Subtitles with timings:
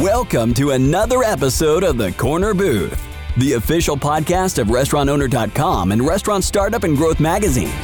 [0.00, 3.06] Welcome to another episode of The Corner Booth,
[3.36, 7.74] the official podcast of RestaurantOwner.com and Restaurant Startup and Growth Magazine.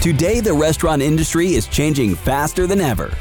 [0.00, 3.14] Today, the restaurant industry is changing faster than ever.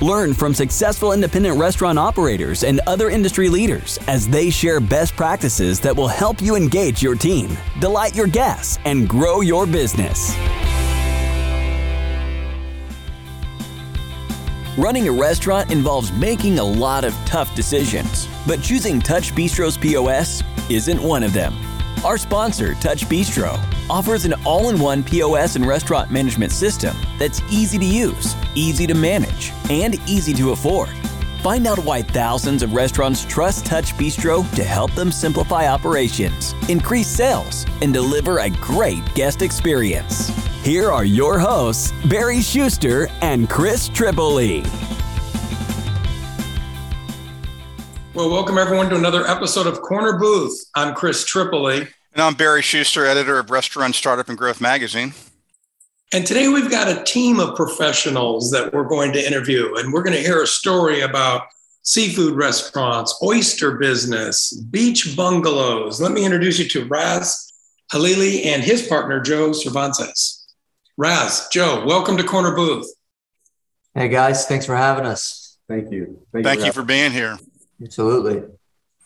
[0.00, 5.80] Learn from successful independent restaurant operators and other industry leaders as they share best practices
[5.80, 10.36] that will help you engage your team, delight your guests, and grow your business.
[14.80, 20.42] Running a restaurant involves making a lot of tough decisions, but choosing Touch Bistro's POS
[20.70, 21.54] isn't one of them.
[22.02, 27.42] Our sponsor, Touch Bistro, offers an all in one POS and restaurant management system that's
[27.50, 30.88] easy to use, easy to manage, and easy to afford.
[31.42, 37.06] Find out why thousands of restaurants trust Touch Bistro to help them simplify operations, increase
[37.06, 40.49] sales, and deliver a great guest experience.
[40.62, 44.62] Here are your hosts, Barry Shuster and Chris Tripoli.
[48.12, 50.66] Well, welcome everyone to another episode of Corner Booth.
[50.74, 51.88] I'm Chris Tripoli.
[52.12, 55.14] And I'm Barry Shuster, editor of Restaurant Startup and Growth Magazine.
[56.12, 60.02] And today we've got a team of professionals that we're going to interview, and we're
[60.02, 61.44] going to hear a story about
[61.84, 66.02] seafood restaurants, oyster business, beach bungalows.
[66.02, 67.50] Let me introduce you to Raz
[67.90, 70.39] Halili and his partner, Joe Cervantes.
[71.00, 72.86] Raz, Joe, welcome to Corner Booth.
[73.94, 75.56] Hey guys, thanks for having us.
[75.66, 76.26] Thank you.
[76.30, 77.38] Thank, Thank you, you for being here.
[77.82, 78.42] Absolutely.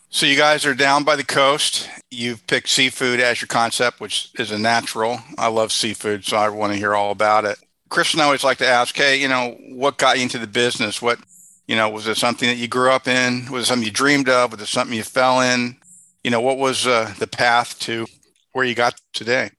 [0.09, 1.89] So you guys are down by the coast.
[2.11, 5.21] You've picked seafood as your concept, which is a natural.
[5.37, 7.57] I love seafood, so I want to hear all about it.
[7.87, 10.47] Chris and I always like to ask, hey, you know, what got you into the
[10.47, 11.01] business?
[11.01, 11.19] What,
[11.65, 13.49] you know, was it something that you grew up in?
[13.49, 14.51] Was it something you dreamed of?
[14.51, 15.77] Was it something you fell in?
[16.25, 18.05] You know, what was uh, the path to
[18.51, 19.51] where you got today?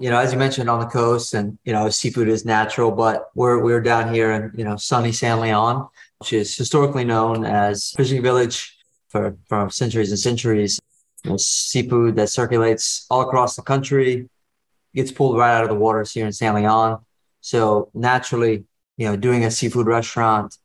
[0.00, 3.30] You know, as you mentioned on the coast, and you know, seafood is natural, but
[3.34, 7.92] we're we're down here in you know sunny San Leon, which is historically known as
[7.96, 8.76] fishing village
[9.08, 10.80] for, for centuries and centuries.
[11.24, 14.30] Know, seafood that circulates all across the country
[14.94, 17.04] gets pulled right out of the waters here in San Leon.
[17.40, 18.64] So naturally,
[18.96, 20.56] you know, doing a seafood restaurant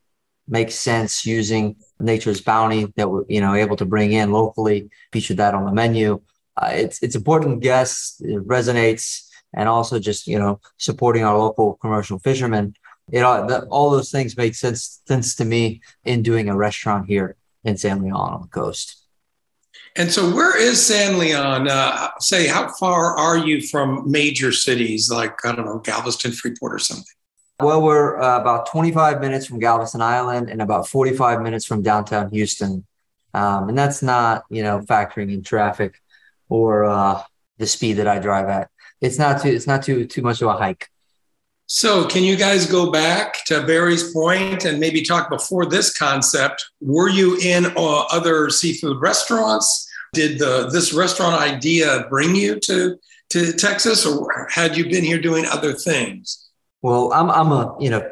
[0.47, 5.33] makes sense using nature's bounty that we're you know able to bring in locally, feature
[5.35, 6.21] that on the menu.
[6.57, 9.24] Uh, it's it's important guests, it resonates,
[9.55, 12.75] and also just you know supporting our local commercial fishermen.
[13.11, 17.07] You know, the, all those things make sense sense to me in doing a restaurant
[17.07, 19.05] here in San Leon on the coast.
[19.97, 21.69] And so, where is San Leon?
[21.69, 26.73] Uh, say, how far are you from major cities like, I don't know, Galveston, Freeport,
[26.73, 27.05] or something?
[27.61, 32.29] Well, we're uh, about 25 minutes from Galveston Island and about 45 minutes from downtown
[32.31, 32.85] Houston.
[33.33, 36.01] Um, and that's not, you know, factoring in traffic
[36.49, 37.21] or uh,
[37.57, 38.69] the speed that I drive at.
[39.01, 40.89] It's not too, it's not too, too much of a hike.
[41.67, 46.63] So, can you guys go back to Barry's point and maybe talk before this concept?
[46.79, 49.89] Were you in uh, other seafood restaurants?
[50.13, 52.97] Did the this restaurant idea bring you to
[53.31, 56.49] to Texas, or had you been here doing other things?
[56.83, 58.11] Well, I'm I'm a you know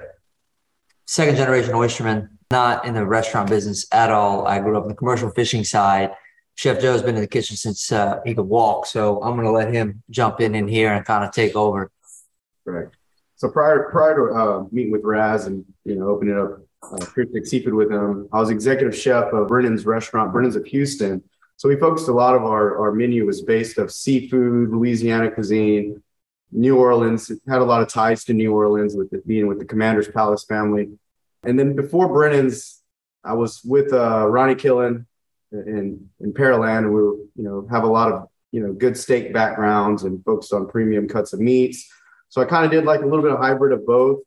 [1.06, 4.48] second generation oysterman, not in the restaurant business at all.
[4.48, 6.12] I grew up in the commercial fishing side.
[6.56, 9.52] Chef Joe's been in the kitchen since uh, he could walk, so I'm going to
[9.52, 11.92] let him jump in in here and kind of take over.
[12.66, 12.88] Right.
[13.36, 17.74] So prior prior to uh, meeting with Raz and you know opening up uh, Seafood
[17.74, 21.24] with him, I was executive chef of Brennan's restaurant, Brennan's of Houston.
[21.58, 26.02] So we focused a lot of our our menu was based of seafood, Louisiana cuisine,
[26.52, 27.30] New Orleans.
[27.32, 30.08] It had a lot of ties to New Orleans with it being with the Commander's
[30.08, 30.90] Palace family.
[31.44, 32.82] And then before Brennan's,
[33.24, 35.06] I was with uh, Ronnie Killen
[35.54, 39.34] in in Pearland, and we you know have a lot of you know good steak
[39.34, 41.90] backgrounds and focused on premium cuts of meats
[42.34, 44.22] so I kind of did like a little bit of hybrid of both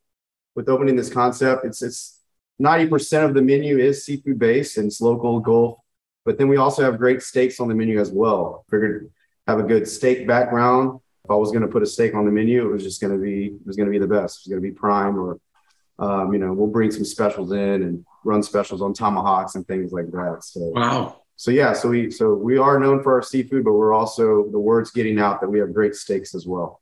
[0.55, 1.65] with opening this concept.
[1.65, 2.21] It's it's
[2.63, 5.81] 90% of the menu is seafood based and it's local Gulf,
[6.25, 8.65] but then we also have great steaks on the menu as well.
[8.71, 9.11] Figured
[9.49, 11.01] have a good steak background.
[11.25, 13.13] If I was going to put a steak on the menu, it was just going
[13.13, 14.37] to be it was going to be the best.
[14.37, 15.41] It was going to be prime, or
[15.99, 19.93] um, you know, we'll bring some specials in and run specials on tomahawks and things
[19.93, 20.39] like that.
[20.43, 21.23] So wow.
[21.37, 24.59] So yeah, so we so we are known for our seafood, but we're also the
[24.59, 26.81] word's getting out that we have great steaks as well.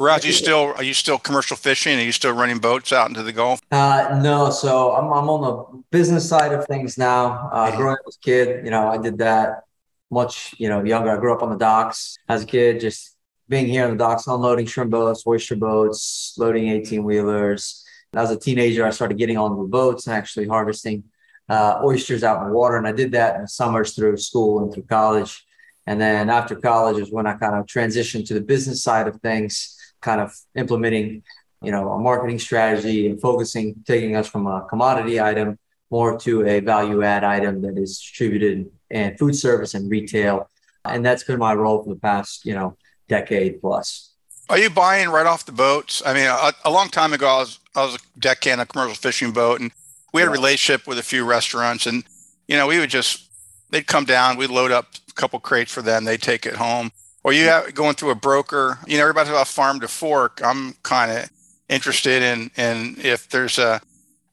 [0.00, 1.98] Raz, you still are you still commercial fishing?
[1.98, 3.60] Are you still running boats out into the Gulf?
[3.70, 7.48] Uh, no, so I'm I'm on the business side of things now.
[7.52, 9.64] Uh, growing up as a kid, you know, I did that
[10.10, 11.10] much, you know, younger.
[11.10, 13.16] I grew up on the docks as a kid, just
[13.48, 17.84] being here on the docks, unloading shrimp boats, oyster boats, loading 18 wheelers.
[18.14, 21.04] As a teenager, I started getting on the boats and actually harvesting
[21.48, 22.76] uh, oysters out in the water.
[22.76, 25.44] And I did that in the summers through school and through college.
[25.86, 29.20] And then after college is when I kind of transitioned to the business side of
[29.20, 31.22] things kind of implementing,
[31.62, 35.58] you know, a marketing strategy and focusing, taking us from a commodity item
[35.90, 40.50] more to a value add item that is distributed in food service and retail.
[40.84, 42.76] And that's been my role for the past, you know,
[43.08, 44.12] decade plus.
[44.50, 46.02] Are you buying right off the boats?
[46.04, 48.66] I mean, a, a long time ago, I was, I was a deckhand on a
[48.66, 49.70] commercial fishing boat, and
[50.12, 52.04] we had a relationship with a few restaurants, and
[52.46, 53.30] you know, we would just
[53.70, 56.90] they'd come down, we'd load up a couple crates for them, they'd take it home.
[57.24, 58.78] Or you have going through a broker.
[58.86, 60.40] You know, everybody's about farm to fork.
[60.42, 61.30] I'm kind of
[61.68, 63.80] interested in in if there's a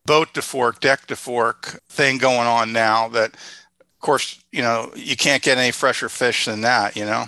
[0.06, 4.92] boat to fork, deck to fork thing going on now that of course, you know,
[4.96, 7.26] you can't get any fresher fish than that, you know.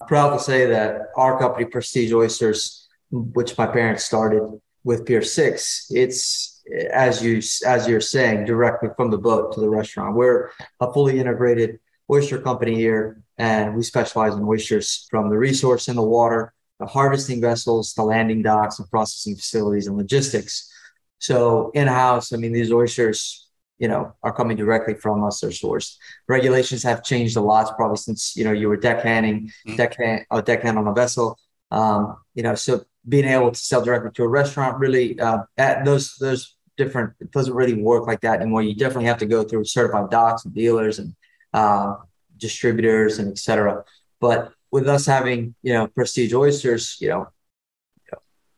[0.00, 4.42] I'm proud to say that our company, Prestige Oysters, which my parents started
[4.86, 6.62] with Pier Six, it's
[6.92, 10.14] as you as you're saying, directly from the boat to the restaurant.
[10.14, 10.50] We're
[10.80, 15.96] a fully integrated oyster company here, and we specialize in oysters from the resource in
[15.96, 20.72] the water, the harvesting vessels, the landing docks, and processing facilities and logistics.
[21.18, 23.48] So in house, I mean, these oysters,
[23.78, 25.40] you know, are coming directly from us.
[25.40, 25.96] They're sourced.
[26.28, 29.74] Regulations have changed a lot, probably since you know you were deckhanding, mm-hmm.
[29.74, 31.36] deckhand, a deckhand on a vessel.
[31.76, 35.84] Um, you know, so being able to sell directly to a restaurant really uh, at
[35.84, 38.62] those those different it doesn't really work like that anymore.
[38.62, 41.14] You definitely have to go through certified docks and dealers and
[41.52, 41.96] uh,
[42.38, 43.84] distributors and etc.
[44.20, 47.28] But with us having you know prestige oysters, you know,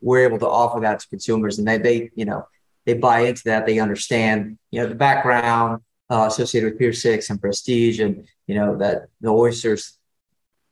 [0.01, 2.47] we're able to offer that to consumers, and they they you know
[2.87, 3.67] they buy into that.
[3.67, 8.55] They understand you know the background uh, associated with Pier Six and Prestige, and you
[8.55, 9.99] know that the oysters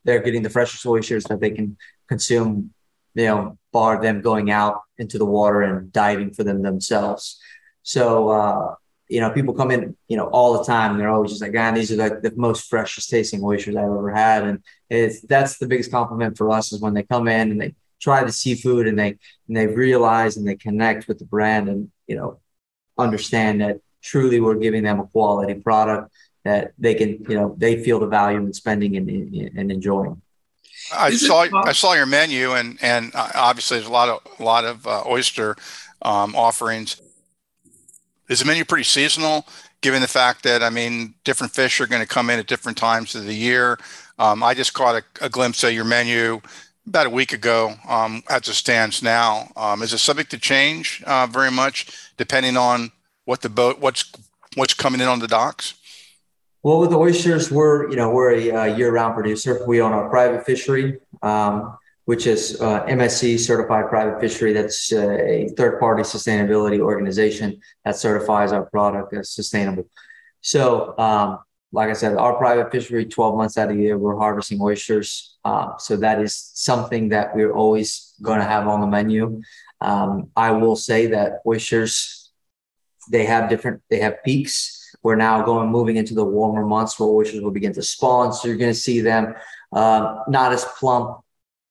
[0.05, 1.77] they're getting the freshest oysters that they can
[2.09, 2.73] consume.
[3.15, 7.41] You know, bar them going out into the water and diving for them themselves.
[7.83, 8.75] So uh,
[9.09, 10.93] you know, people come in, you know, all the time.
[10.93, 13.85] And they're always just like, "God, these are like the most freshest tasting oysters I've
[13.85, 17.51] ever had." And it's that's the biggest compliment for us is when they come in
[17.53, 19.17] and they try the seafood and they
[19.49, 22.41] and they realize and they connect with the brand and you know
[22.99, 26.13] understand that truly we're giving them a quality product
[26.45, 29.09] that they can you know they feel the value in spending and,
[29.57, 30.21] and enjoying.
[30.95, 34.43] I saw I saw your menu and and uh, obviously there's a lot of a
[34.43, 35.57] lot of uh, oyster
[36.03, 37.01] um, offerings
[38.29, 39.47] is the menu pretty seasonal,
[39.81, 42.79] given the fact that I mean different fish are going to come in at different
[42.79, 43.79] times of the year?
[44.19, 46.41] Um, I just caught a, a, glimpse of your menu
[46.87, 49.51] about a week ago um, as it stands now.
[49.57, 52.91] Um, is it subject to change uh, very much depending on
[53.27, 54.11] what the boat what's
[54.55, 55.75] what's coming in on the docks?
[56.67, 59.65] Well, with the oysters, we're you know we're a, a year-round producer.
[59.69, 60.99] We own a private fishery.
[61.23, 64.53] Um, which is uh, MSC certified private fishery.
[64.53, 69.89] That's uh, a third party sustainability organization that certifies our product as sustainable.
[70.41, 71.39] So, um,
[71.71, 75.37] like I said, our private fishery, 12 months out of the year, we're harvesting oysters.
[75.45, 79.41] Uh, so that is something that we're always going to have on the menu.
[79.81, 82.33] Um, I will say that oysters,
[83.11, 84.76] they have different, they have peaks.
[85.07, 88.33] We're now going moving into the warmer months where oysters will begin to spawn.
[88.33, 89.37] So you're going to see them
[89.73, 91.21] uh, not as plump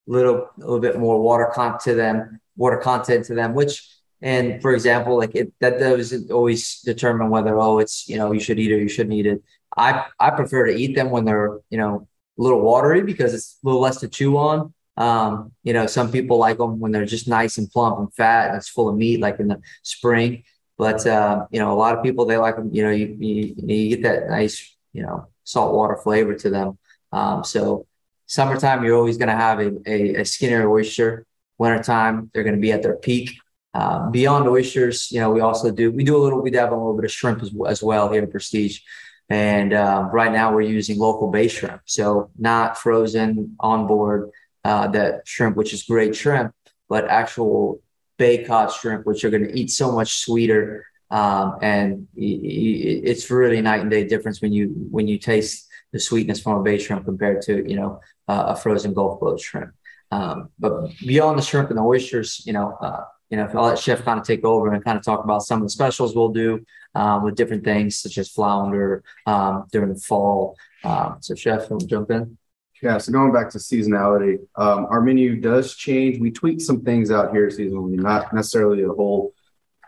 [0.06, 3.86] little a little bit more water content to them, water content to them, which
[4.22, 8.40] and for example, like it that doesn't always determine whether oh it's you know you
[8.40, 9.42] should eat it or you shouldn't eat it.
[9.76, 12.08] I I prefer to eat them when they're you know
[12.38, 14.72] a little watery because it's a little less to chew on.
[14.96, 18.48] Um, you know, some people like them when they're just nice and plump and fat
[18.48, 20.44] and it's full of meat, like in the spring.
[20.78, 22.70] But uh, you know, a lot of people they like them.
[22.72, 26.78] You know, you you, you get that nice you know saltwater flavor to them.
[27.12, 27.86] Um, so
[28.26, 31.24] Summertime, you're always going to have a, a, a skinnier oyster.
[31.58, 33.30] Wintertime, they're going to be at their peak.
[33.72, 36.76] Uh, beyond oysters, you know, we also do we do a little we have a
[36.76, 38.80] little bit of shrimp as, as well here at Prestige,
[39.28, 44.30] and uh, right now we're using local bay shrimp, so not frozen on board
[44.64, 46.54] uh, that shrimp, which is great shrimp,
[46.88, 47.82] but actual
[48.18, 53.60] bay cod shrimp, which are going to eat so much sweeter, um, and it's really
[53.60, 57.04] night and day difference when you when you taste the sweetness from a bay shrimp
[57.04, 59.72] compared to you know uh, a frozen Gulf boat shrimp.
[60.10, 63.64] Um, but beyond the shrimp and the oysters, you know, uh, you know, if I'll
[63.64, 66.14] let Chef kind of take over and kind of talk about some of the specials
[66.14, 70.56] we'll do um, with different things such as flounder um, during the fall.
[70.84, 72.38] Um, so, Chef, you jump in?
[72.82, 76.18] Yeah, so going back to seasonality, um, our menu does change.
[76.18, 79.34] We tweak some things out here seasonally, not necessarily a whole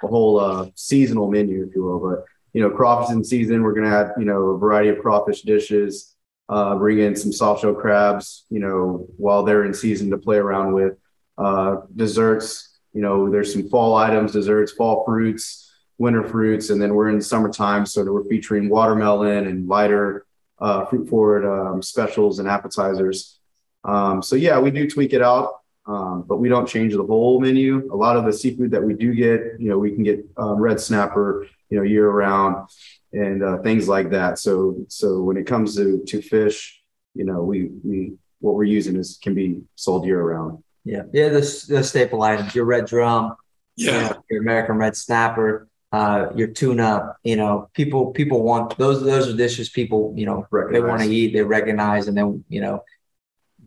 [0.02, 1.98] a whole uh, seasonal menu, if you will.
[1.98, 5.42] But you know, crawfish in season, we're gonna add you know a variety of crawfish
[5.42, 6.16] dishes
[6.48, 10.36] uh, bring in some soft shell crabs, you know, while they're in season to play
[10.36, 10.94] around with.
[11.36, 16.94] Uh, desserts, you know, there's some fall items, desserts, fall fruits, winter fruits, and then
[16.94, 20.26] we're in summertime, so we're featuring watermelon and lighter
[20.60, 23.38] uh, fruit forward um, specials and appetizers.
[23.84, 25.50] Um, so yeah, we do tweak it out.
[25.86, 27.88] um, but we don't change the whole menu.
[27.92, 30.56] A lot of the seafood that we do get, you know, we can get um,
[30.58, 32.68] red snapper, you know, year round
[33.12, 34.38] and uh, things like that.
[34.38, 36.82] So, so when it comes to to fish,
[37.14, 40.62] you know, we we what we're using is can be sold year round.
[40.84, 43.36] Yeah, yeah, the, the staple items, your red drum,
[43.76, 43.92] Yeah.
[43.94, 47.16] you know, your American red snapper, uh, your tuna.
[47.24, 49.02] You know, people people want those.
[49.02, 51.32] Those are dishes people you know they want to eat.
[51.32, 52.84] They recognize, and then you know,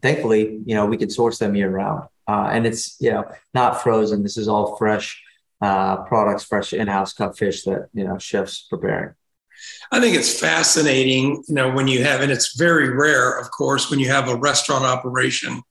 [0.01, 3.82] thankfully, you know, we can source them year round, uh, and it's you know not
[3.82, 4.24] frozen.
[4.24, 5.22] This is all fresh
[5.62, 9.16] uh, products, fresh in-house cut fish that you know chefs preparing.
[9.92, 13.92] I think it's fascinating, you know, when you have, and it's very rare, of course,
[13.92, 15.62] when you have a restaurant operation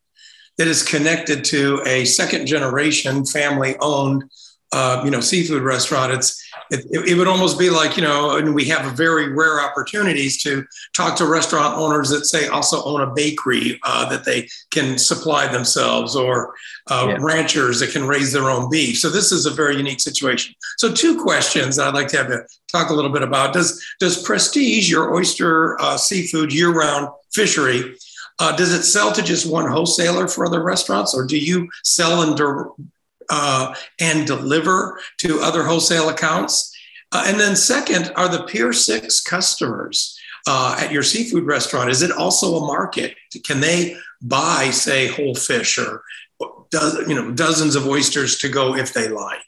[0.59, 4.25] that is connected to a second generation family owned,
[4.73, 6.13] uh, you know, seafood restaurant.
[6.13, 10.41] It's, it, it would almost be like, you know, and we have very rare opportunities
[10.45, 14.97] to talk to restaurant owners that say also own a bakery uh, that they can
[14.97, 16.55] supply themselves or
[16.89, 17.17] uh, Yeah.
[17.21, 18.99] ranchers that can raise their own beef.
[18.99, 20.55] So this is a very unique situation.
[20.79, 23.53] So two questions that I'd like to have you talk a little bit about.
[23.53, 27.97] Does does Prestige, your oyster uh, seafood year-round fishery,
[28.39, 32.23] uh, does it sell to just one wholesaler for other restaurants, or do you sell
[32.23, 32.37] and
[33.31, 36.77] uh, and deliver to other wholesale accounts?
[37.13, 41.91] Uh, and then second, are the Pier Six customers uh, at your seafood restaurant?
[41.91, 43.17] Is it also a market?
[43.45, 46.03] Can they buy, say, whole fish or
[47.09, 49.39] you know dozens of oysters to go if they like?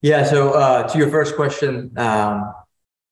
[0.00, 0.24] Yeah.
[0.24, 2.52] So uh, to your first question, um,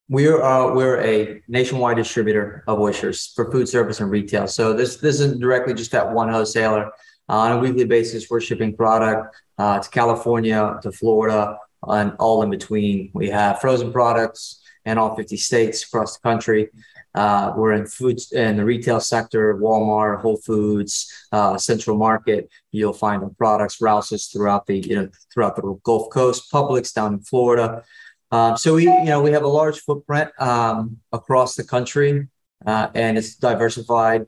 [0.08, 4.46] we're uh, we're a nationwide distributor of oysters for food service and retail.
[4.46, 6.90] So this this isn't directly just at one wholesaler.
[7.28, 12.42] Uh, on a weekly basis, we're shipping product uh, to California, to Florida, and all
[12.42, 13.10] in between.
[13.14, 16.70] We have frozen products in all 50 states across the country.
[17.16, 22.48] Uh, we're in food in the retail sector, Walmart, Whole Foods, uh, Central Market.
[22.72, 27.14] You'll find our products, Rouse's throughout the you know throughout the Gulf Coast, Publix down
[27.14, 27.82] in Florida.
[28.30, 32.28] Um, so we you know we have a large footprint um, across the country,
[32.66, 34.26] uh, and it's diversified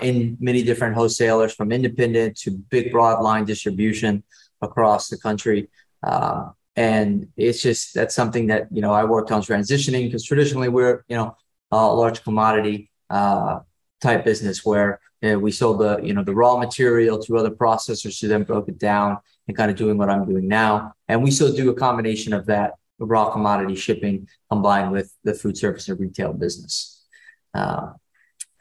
[0.00, 4.22] in many different wholesalers, from independent to big broad line distribution
[4.62, 5.68] across the country.
[6.02, 10.68] Uh, and it's just that's something that you know I worked on transitioning because traditionally
[10.68, 11.36] we're you know
[11.70, 13.60] a large commodity uh,
[14.00, 18.20] type business where uh, we sold the you know the raw material to other processors
[18.20, 20.94] who then broke it down and kind of doing what I'm doing now.
[21.08, 25.56] And we still do a combination of that raw commodity shipping combined with the food
[25.56, 27.04] service and retail business.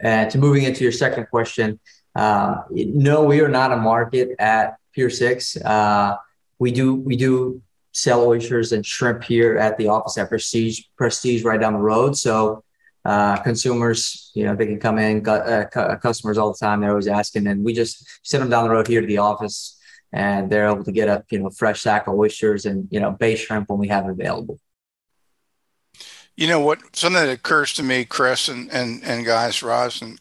[0.03, 1.79] Uh, to moving into your second question,
[2.15, 5.57] uh, no, we are not a market at Pier Six.
[5.57, 6.15] Uh,
[6.59, 11.43] we do we do sell oysters and shrimp here at the office at Prestige Prestige
[11.43, 12.17] right down the road.
[12.17, 12.63] So
[13.05, 15.65] uh, consumers, you know, they can come in, uh,
[16.01, 16.81] customers all the time.
[16.81, 19.77] They're always asking, and we just send them down the road here to the office,
[20.11, 23.11] and they're able to get a you know fresh sack of oysters and you know
[23.11, 24.59] bay shrimp when we have it available.
[26.35, 26.95] You know what?
[26.95, 30.19] Something that occurs to me, Chris, and and and guys, Raz, and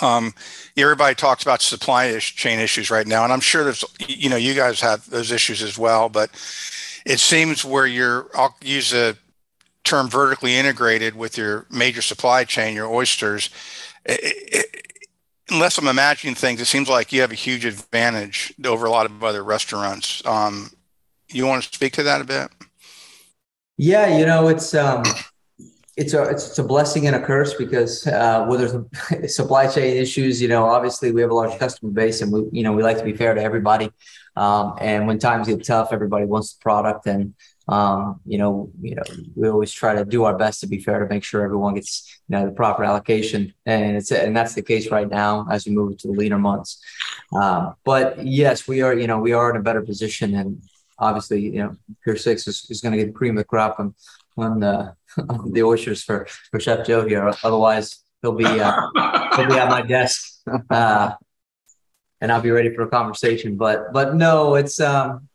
[0.00, 0.34] um,
[0.76, 4.54] everybody talks about supply chain issues right now, and I'm sure there's, you know, you
[4.54, 6.08] guys have those issues as well.
[6.08, 6.30] But
[7.06, 9.16] it seems where you're, I'll use a
[9.84, 13.50] term vertically integrated with your major supply chain, your oysters.
[14.04, 14.86] It, it,
[15.50, 19.06] unless I'm imagining things, it seems like you have a huge advantage over a lot
[19.06, 20.24] of other restaurants.
[20.26, 20.70] Um,
[21.30, 22.48] you want to speak to that a bit?
[23.76, 25.02] Yeah, you know, it's um,
[25.96, 29.96] it's a it's, it's a blessing and a curse because uh, where there's supply chain
[29.96, 32.82] issues, you know, obviously we have a large customer base, and we you know we
[32.82, 33.90] like to be fair to everybody.
[34.36, 37.34] Um, and when times get tough, everybody wants the product, and
[37.66, 39.02] um, you know, you know,
[39.34, 42.20] we always try to do our best to be fair to make sure everyone gets
[42.28, 45.72] you know the proper allocation, and it's and that's the case right now as we
[45.72, 46.80] move to the leaner months.
[47.32, 50.62] Um, but yes, we are you know we are in a better position, and
[50.98, 53.94] obviously you know Pier Six is, is going to get cream of the crop on
[54.36, 54.94] on the
[55.50, 57.32] the oysters for for Chef Joe here.
[57.42, 58.80] Otherwise, he'll be uh,
[59.36, 61.12] he'll be at my desk, uh,
[62.20, 63.56] and I'll be ready for a conversation.
[63.56, 65.28] But but no, it's um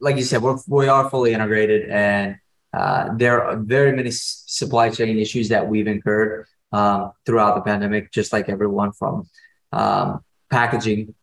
[0.00, 2.36] like you said, we're we are fully integrated, and
[2.72, 7.60] uh, there are very many s- supply chain issues that we've incurred um, throughout the
[7.62, 9.28] pandemic, just like everyone from
[9.72, 11.14] um, packaging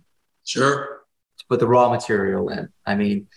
[0.43, 1.01] Sure.
[1.39, 2.69] to put the raw material in.
[2.85, 3.27] I mean,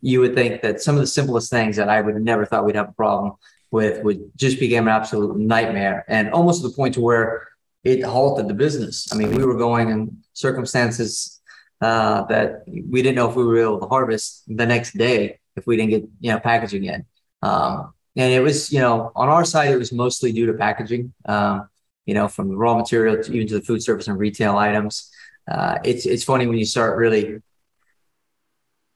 [0.00, 2.64] you would think that some of the simplest things that I would have never thought
[2.64, 3.32] we'd have a problem
[3.70, 7.48] with would just become an absolute nightmare, and almost to the point to where
[7.84, 9.12] it halted the business.
[9.12, 11.40] I mean, we were going in circumstances
[11.80, 15.66] uh, that we didn't know if we were able to harvest the next day if
[15.66, 17.04] we didn't get you know packaging in.
[17.42, 21.12] Um, and it was you know on our side it was mostly due to packaging.
[21.26, 21.68] Um,
[22.06, 25.10] you know, from the raw material to even to the food service and retail items.
[25.50, 27.40] uh, it's it's funny when you start really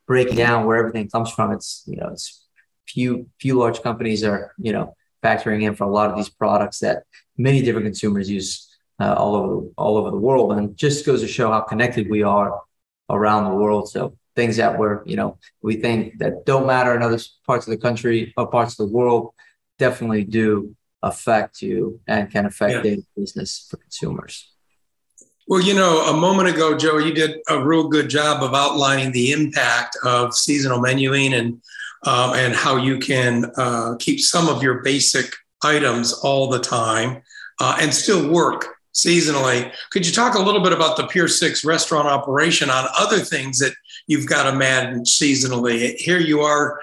[0.07, 1.53] breaking down where everything comes from.
[1.53, 2.47] It's you know it's
[2.87, 6.81] few few large companies are you know factoring in for a lot of these products
[6.81, 7.05] that
[7.39, 8.69] many different consumers use
[9.01, 12.23] uh, all over all over the world, and just goes to show how connected we
[12.23, 12.61] are
[13.11, 13.89] around the world.
[13.91, 17.71] So things that we're you know we think that don't matter in other parts of
[17.71, 19.33] the country or parts of the world
[19.79, 22.83] definitely do affect you and can affect yeah.
[22.83, 24.54] daily business for consumers.
[25.47, 29.13] Well, you know, a moment ago, Joe, you did a real good job of outlining
[29.13, 31.61] the impact of seasonal menuing and
[32.07, 37.23] um, and how you can uh, keep some of your basic items all the time
[37.61, 39.73] uh, and still work seasonally.
[39.91, 43.59] Could you talk a little bit about the Pier Six restaurant operation on other things
[43.59, 43.75] that
[44.07, 45.95] you've got to manage seasonally?
[45.97, 46.81] Here you are.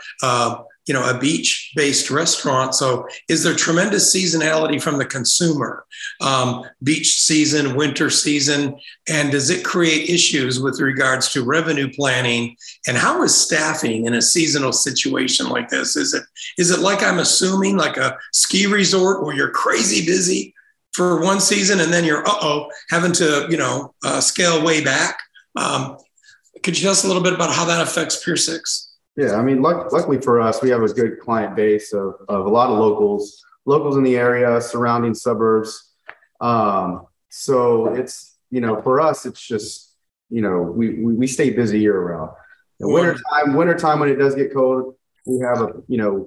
[0.92, 2.76] You know a beach based restaurant.
[2.76, 5.86] So is there tremendous seasonality from the consumer?
[6.20, 12.58] Um, beach season winter season and does it create issues with regards to revenue planning?
[12.90, 15.96] And how is staffing in a seasonal situation like this?
[15.96, 16.24] Is it
[16.58, 20.54] is it like i'm assuming like a ski resort where you're crazy busy
[20.92, 25.18] for one season and then you're uh-oh having to you know uh, scale way back?
[25.56, 25.96] Um,
[26.64, 29.42] could you tell us a little bit about how that affects pier six yeah, I
[29.42, 32.70] mean, luck, luckily for us, we have a good client base of, of a lot
[32.70, 35.94] of locals, locals in the area, surrounding suburbs.
[36.40, 39.96] Um, so it's you know, for us, it's just
[40.30, 42.32] you know, we we, we stay busy year round.
[42.80, 44.96] Winter time, winter time when it does get cold,
[45.28, 46.26] we have a you know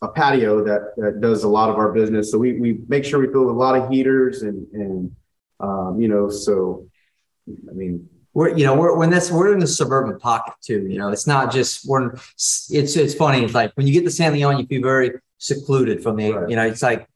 [0.00, 2.30] a patio that, that does a lot of our business.
[2.30, 5.16] So we we make sure we fill a lot of heaters and and
[5.60, 6.86] um, you know, so
[7.48, 8.08] I mean,
[8.38, 10.86] we're you know we're when this we're in the suburban pocket too.
[10.86, 13.42] You know, it's not just we're it's it's funny.
[13.42, 16.48] It's like when you get to San Leon, you feel very secluded from the right.
[16.48, 16.64] you know.
[16.64, 17.08] It's like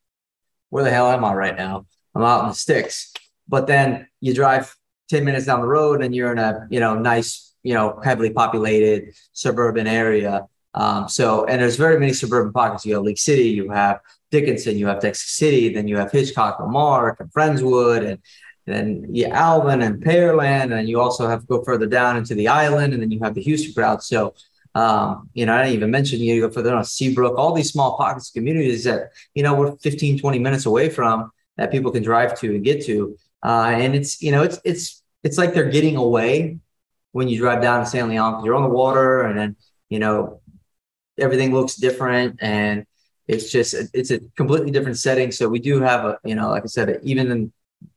[0.70, 1.86] where the hell am I right now?
[2.16, 3.12] I'm out in the sticks.
[3.46, 4.74] But then you drive
[5.08, 8.30] ten minutes down the road and you're in a you know nice you know heavily
[8.30, 10.48] populated suburban area.
[10.74, 12.84] Um, so and there's very many suburban pockets.
[12.84, 14.00] You have League City, you have
[14.32, 18.18] Dickinson, you have Texas City, then you have Hitchcock, Mark, and Friendswood, and
[18.64, 22.48] then yeah, Alvin and Pearland, and you also have to go further down into the
[22.48, 24.02] island, and then you have the Houston crowd.
[24.02, 24.34] So,
[24.74, 27.96] um, you know, I didn't even mention you go further on Seabrook, all these small
[27.96, 32.02] pockets of communities that, you know, we're 15, 20 minutes away from that people can
[32.02, 33.16] drive to and get to.
[33.44, 36.58] Uh, and it's, you know, it's, it's, it's like they're getting away
[37.12, 39.56] when you drive down to San Leon you're on the water and then,
[39.90, 40.40] you know,
[41.18, 42.86] everything looks different and
[43.28, 45.30] it's just, it's a completely different setting.
[45.30, 47.52] So we do have a, you know, like I said, even in,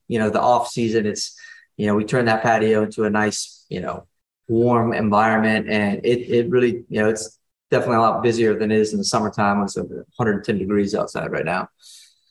[0.08, 1.38] you know, the off season, it's,
[1.78, 4.08] you know, we turn that patio into a nice, you know,
[4.48, 5.68] warm environment.
[5.70, 7.40] And it, it really, you know, it's
[7.72, 11.32] definitely a lot busier than it is in the summertime when it's 110 degrees outside
[11.32, 11.70] right now.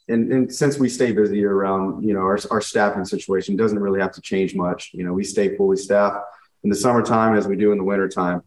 [0.08, 3.78] And, and since we stay busy year round, you know, our, our staffing situation doesn't
[3.78, 4.90] really have to change much.
[4.92, 6.18] You know, we stay fully staffed
[6.62, 8.42] in the summertime as we do in the wintertime.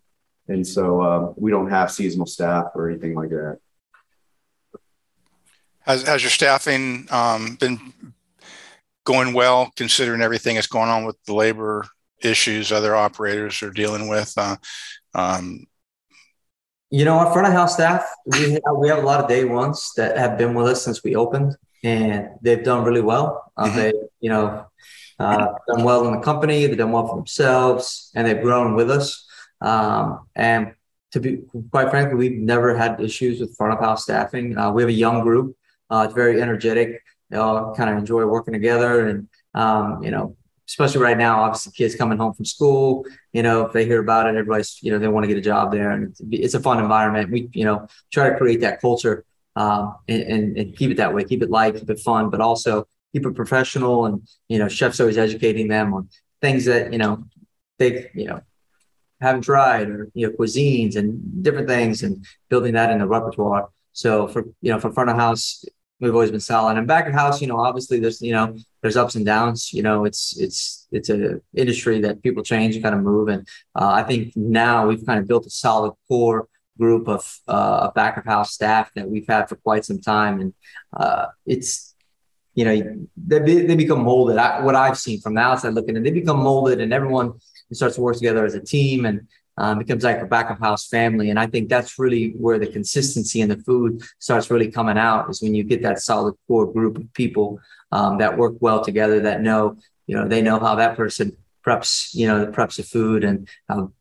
[0.48, 3.60] And so uh, we don't have seasonal staff or anything like that.
[5.82, 7.94] Has, has your staffing um, been
[9.08, 11.86] going well considering everything that's going on with the labor
[12.22, 14.34] issues other operators are dealing with?
[14.36, 14.58] Uh,
[15.16, 15.66] um,
[16.90, 19.46] you know, our front of house staff, we have, we have a lot of day
[19.46, 23.52] ones that have been with us since we opened, and they've done really well.
[23.56, 23.78] Uh, mm-hmm.
[23.78, 24.66] They, you know,
[25.20, 28.92] uh, done well in the company, they've done well for themselves, and they've grown with
[28.92, 29.26] us.
[29.62, 30.74] Um, and
[31.12, 34.58] to be quite frankly, we've never had issues with front of house staffing.
[34.58, 35.56] Uh, we have a young group.
[35.90, 40.36] Uh, it's very energetic they all kind of enjoy working together and um, you know
[40.68, 44.28] especially right now obviously kids coming home from school you know if they hear about
[44.28, 46.80] it everybody's you know they want to get a job there and it's, a fun
[46.80, 47.32] environment.
[47.32, 51.14] We you know try to create that culture um, and, and, and, keep it that
[51.14, 54.68] way keep it light keep it fun but also keep it professional and you know
[54.68, 56.10] chefs always educating them on
[56.42, 57.24] things that you know
[57.80, 58.42] they you know
[59.22, 63.70] haven't tried or you know cuisines and different things and building that in the repertoire.
[63.94, 65.66] So for you know for front of house
[66.00, 66.78] we've always been solid.
[66.78, 69.74] And back of house, you know, obviously there's you know there's ups and downs.
[69.74, 73.30] You know, it's it's it's a industry that people change and kind of move.
[73.30, 77.90] And uh, I think now we've kind of built a solid core group of uh,
[77.92, 80.54] back of house staff that we've had for quite some time, and
[80.96, 81.96] uh, it's
[82.54, 84.38] you know they, they become molded.
[84.38, 87.34] I, what I've seen from the outside looking, and they become molded, and everyone
[87.72, 90.88] starts to work together as a team and um, becomes like a back of house
[90.88, 91.30] family.
[91.30, 95.30] And I think that's really where the consistency in the food starts really coming out
[95.30, 97.60] is when you get that solid core group of people
[97.92, 102.14] um, that work well together, that know, you know, they know how that person preps,
[102.14, 103.92] you know, preps the food and how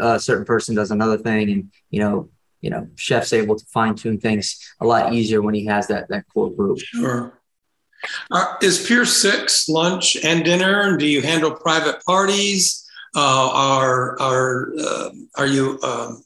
[0.00, 1.50] a certain person does another thing.
[1.50, 5.54] And, you know, you know, chef's able to fine tune things a lot easier when
[5.54, 6.78] he has that, that core group.
[6.78, 7.40] Sure.
[8.30, 10.82] Uh, is Pier Six lunch and dinner?
[10.82, 12.85] And do you handle private parties?
[13.16, 16.22] Uh, are are uh, are you um,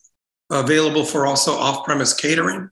[0.50, 2.68] available for also off-premise catering?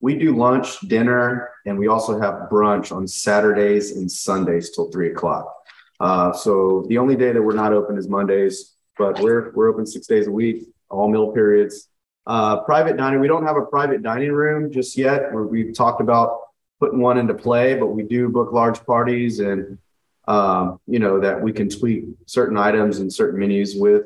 [0.00, 5.10] We do lunch, dinner, and we also have brunch on Saturdays and Sundays till three
[5.10, 5.54] o'clock.
[6.00, 9.84] Uh, so the only day that we're not open is Mondays, but we're we're open
[9.84, 11.88] six days a week, all meal periods.
[12.26, 15.34] Uh, private dining, we don't have a private dining room just yet.
[15.34, 16.38] We've talked about
[16.80, 19.76] putting one into play, but we do book large parties and
[20.28, 24.04] um, you know that we can tweak certain items and certain menus with.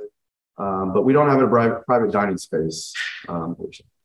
[0.58, 2.94] Um, but we don't have a private private dining space.
[3.28, 3.56] Um,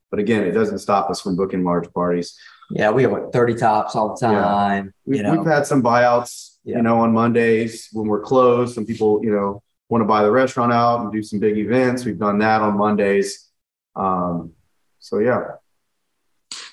[0.10, 2.38] but again, it doesn't stop us from booking large parties.
[2.70, 4.86] Yeah, we have like 30 tops all the time.
[4.86, 4.92] Yeah.
[5.06, 5.38] We, you know.
[5.38, 6.78] We've had some buyouts, yeah.
[6.78, 8.76] you know, on Mondays when we're closed.
[8.76, 12.06] Some people, you know, want to buy the restaurant out and do some big events.
[12.06, 13.50] We've done that on Mondays.
[13.96, 14.54] Um,
[15.00, 15.42] so yeah.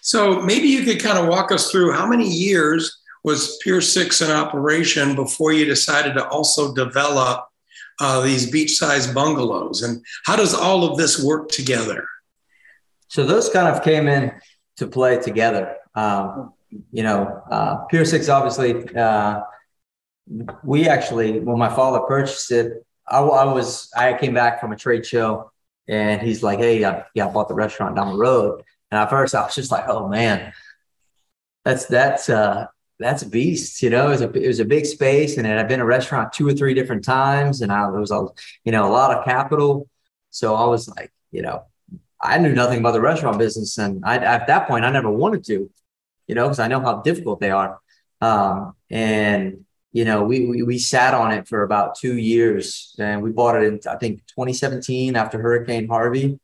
[0.01, 4.21] So maybe you could kind of walk us through how many years was Pier Six
[4.21, 7.47] in operation before you decided to also develop
[8.01, 12.07] uh, these beach-sized bungalows, and how does all of this work together?
[13.09, 14.33] So those kind of came in
[14.77, 15.77] to play together.
[15.95, 16.53] Um,
[16.93, 18.95] you know, uh, Pier Six obviously.
[18.95, 19.43] Uh,
[20.63, 24.77] we actually, when my father purchased it, I, I, was I came back from a
[24.77, 25.51] trade show,
[25.89, 29.11] and he's like, "Hey, I, yeah, I bought the restaurant down the road." And at
[29.11, 30.53] first, I was just like, "Oh man,
[31.65, 32.67] that's that's uh,
[32.99, 35.51] that's a beast." You know, it was a it was a big space, and it
[35.51, 38.27] had been a restaurant two or three different times, and I, was a
[38.65, 39.89] you know a lot of capital.
[40.31, 41.65] So I was like, you know,
[42.21, 45.45] I knew nothing about the restaurant business, and I, at that point, I never wanted
[45.47, 45.71] to,
[46.27, 47.79] you know, because I know how difficult they are.
[48.21, 53.23] Um, and you know, we, we we sat on it for about two years, and
[53.23, 56.39] we bought it in I think 2017 after Hurricane Harvey,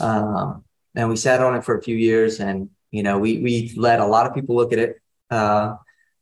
[0.00, 3.72] um, and we sat on it for a few years, and you know, we we
[3.76, 5.76] let a lot of people look at it, uh,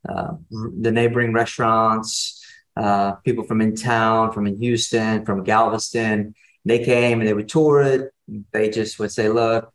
[0.08, 2.44] uh, the neighboring restaurants,
[2.76, 7.48] uh, people from in town, from in Houston, from Galveston, they came and they would
[7.48, 8.14] tour it
[8.52, 9.72] they just would say, look,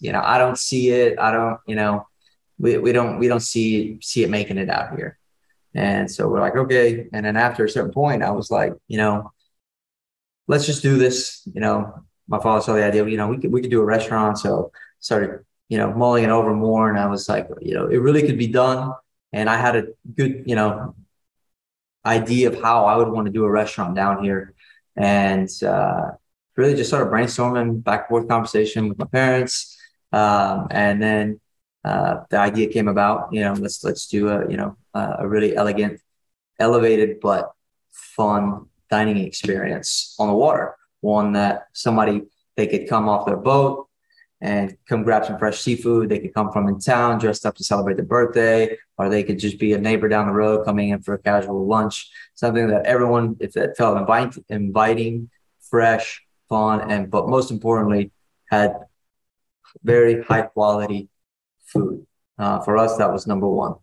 [0.00, 1.18] you know, I don't see it.
[1.18, 2.06] I don't, you know,
[2.58, 5.18] we, we don't, we don't see, see it making it out here.
[5.74, 7.08] And so we're like, okay.
[7.12, 9.32] And then after a certain point, I was like, you know,
[10.48, 11.42] let's just do this.
[11.52, 13.84] You know, my father saw the idea, you know, we could, we could do a
[13.84, 14.38] restaurant.
[14.38, 16.90] So started, you know, mulling it over more.
[16.90, 18.92] And I was like, you know, it really could be done.
[19.32, 20.94] And I had a good, you know,
[22.04, 24.54] idea of how I would want to do a restaurant down here.
[24.96, 26.12] And, uh,
[26.56, 29.78] really just started brainstorming back and forth conversation with my parents.
[30.12, 31.40] Um, and then
[31.84, 35.56] uh, the idea came about, you know, let's, let's do a, you know, a really
[35.56, 36.00] elegant,
[36.58, 37.52] elevated, but
[37.90, 40.76] fun dining experience on the water.
[41.00, 42.22] One that somebody,
[42.56, 43.88] they could come off their boat
[44.40, 46.08] and come grab some fresh seafood.
[46.08, 49.38] They could come from in town dressed up to celebrate their birthday, or they could
[49.38, 52.10] just be a neighbor down the road coming in for a casual lunch.
[52.34, 55.30] Something that everyone, if it felt invite, inviting,
[55.68, 58.12] fresh, fun, and but most importantly,
[58.50, 58.74] had
[59.82, 61.08] very high quality
[61.66, 62.06] food.
[62.38, 63.74] Uh, for us, that was number one.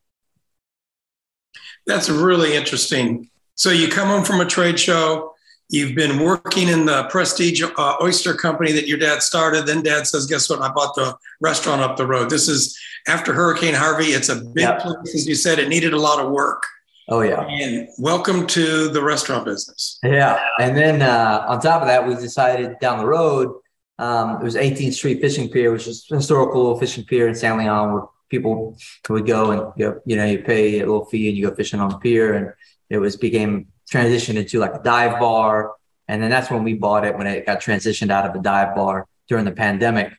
[1.85, 3.29] That's really interesting.
[3.55, 5.35] So you come home from a trade show.
[5.69, 9.65] You've been working in the Prestige uh, Oyster Company that your dad started.
[9.65, 10.61] Then dad says, "Guess what?
[10.61, 12.77] I bought the restaurant up the road." This is
[13.07, 14.07] after Hurricane Harvey.
[14.07, 14.79] It's a big yep.
[14.79, 15.59] place, as you said.
[15.59, 16.63] It needed a lot of work.
[17.09, 17.41] Oh yeah.
[17.41, 19.99] And welcome to the restaurant business.
[20.03, 20.39] Yeah.
[20.59, 23.53] And then uh, on top of that, we decided down the road,
[23.97, 27.57] um, it was 18th Street Fishing Pier, which is a historical fishing pier in San
[27.57, 28.77] Leon where people
[29.09, 29.73] would go and
[30.05, 32.33] you know, you pay a little fee and you go fishing on the pier.
[32.33, 32.53] And
[32.89, 35.73] it was became transitioned into like a dive bar.
[36.07, 38.75] And then that's when we bought it when it got transitioned out of a dive
[38.75, 40.13] bar during the pandemic.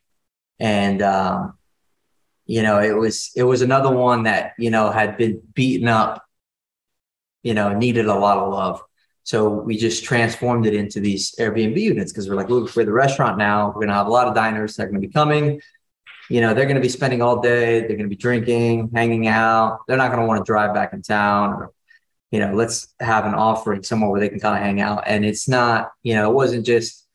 [0.61, 1.54] And um,
[2.46, 6.24] you know, it was it was another one that, you know, had been beaten up
[7.42, 8.83] you know, needed a lot of love.
[9.22, 12.92] So we just transformed it into these Airbnb units because we're like, look, we're the
[12.92, 13.68] restaurant now.
[13.68, 15.61] We're going to have a lot of diners that are going to be coming.
[16.31, 17.81] You know, they're going to be spending all day.
[17.81, 19.81] They're going to be drinking, hanging out.
[19.87, 21.72] They're not going to want to drive back in town or,
[22.31, 25.05] you know, let's have an offering somewhere where they can kind of hang out.
[25.07, 27.07] And it's not, you know, it wasn't just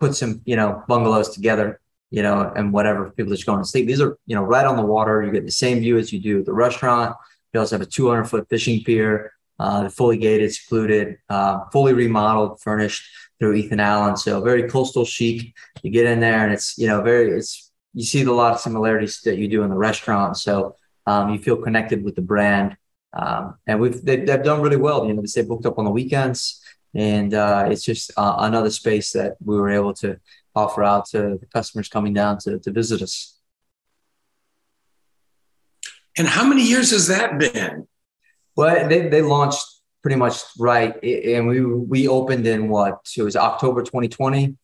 [0.00, 3.86] put some, you know, bungalows together, you know, and whatever people just going to sleep.
[3.86, 5.22] These are, you know, right on the water.
[5.22, 7.16] You get the same view as you do at the restaurant
[7.52, 12.60] we also have a 200 foot fishing pier, uh, fully gated, secluded, uh, fully remodeled,
[12.60, 14.16] furnished through Ethan Allen.
[14.16, 15.54] So very coastal chic.
[15.82, 18.60] You get in there and it's, you know, very, it's, you see a lot of
[18.60, 20.36] similarities that you do in the restaurant.
[20.36, 22.76] So um, you feel connected with the brand.
[23.12, 25.06] Um, and we've, they, have done really well.
[25.06, 26.62] You know, they booked up on the weekends
[26.94, 30.18] and uh, it's just uh, another space that we were able to
[30.54, 33.38] offer out to the customers coming down to, to visit us.
[36.16, 37.86] And how many years has that been?
[38.56, 39.64] Well, they, they launched
[40.02, 40.92] pretty much right.
[41.04, 43.06] And we, we opened in what?
[43.16, 44.56] It was October 2020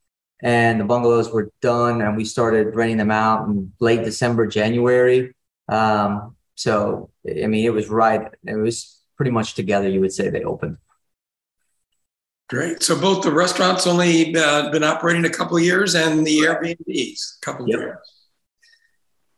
[0.43, 5.35] and the bungalows were done and we started renting them out in late December, January.
[5.69, 8.33] Um, so, I mean, it was right.
[8.47, 10.79] It was pretty much together, you would say they opened.
[12.51, 12.83] Great.
[12.83, 17.39] So both the restaurants only uh, been operating a couple of years and the Airbnbs
[17.39, 17.79] a couple of Yep.
[17.81, 17.99] years.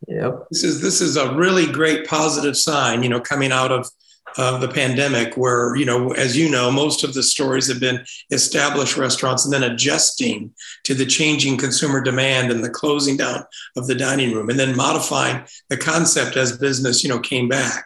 [0.09, 0.47] Yep.
[0.51, 3.89] This is this is a really great positive sign, you know, coming out of
[4.37, 8.03] of the pandemic, where you know, as you know, most of the stories have been
[8.31, 13.43] established restaurants and then adjusting to the changing consumer demand and the closing down
[13.75, 17.85] of the dining room, and then modifying the concept as business, you know, came back.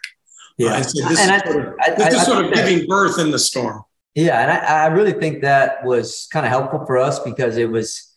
[0.57, 0.73] Yeah.
[0.75, 2.57] Uh, so this And I- sort of, I- this I- is I sort think of
[2.57, 3.83] that- giving birth in the storm.
[4.13, 7.69] Yeah, and I, I really think that was kind of helpful for us because it
[7.69, 8.11] was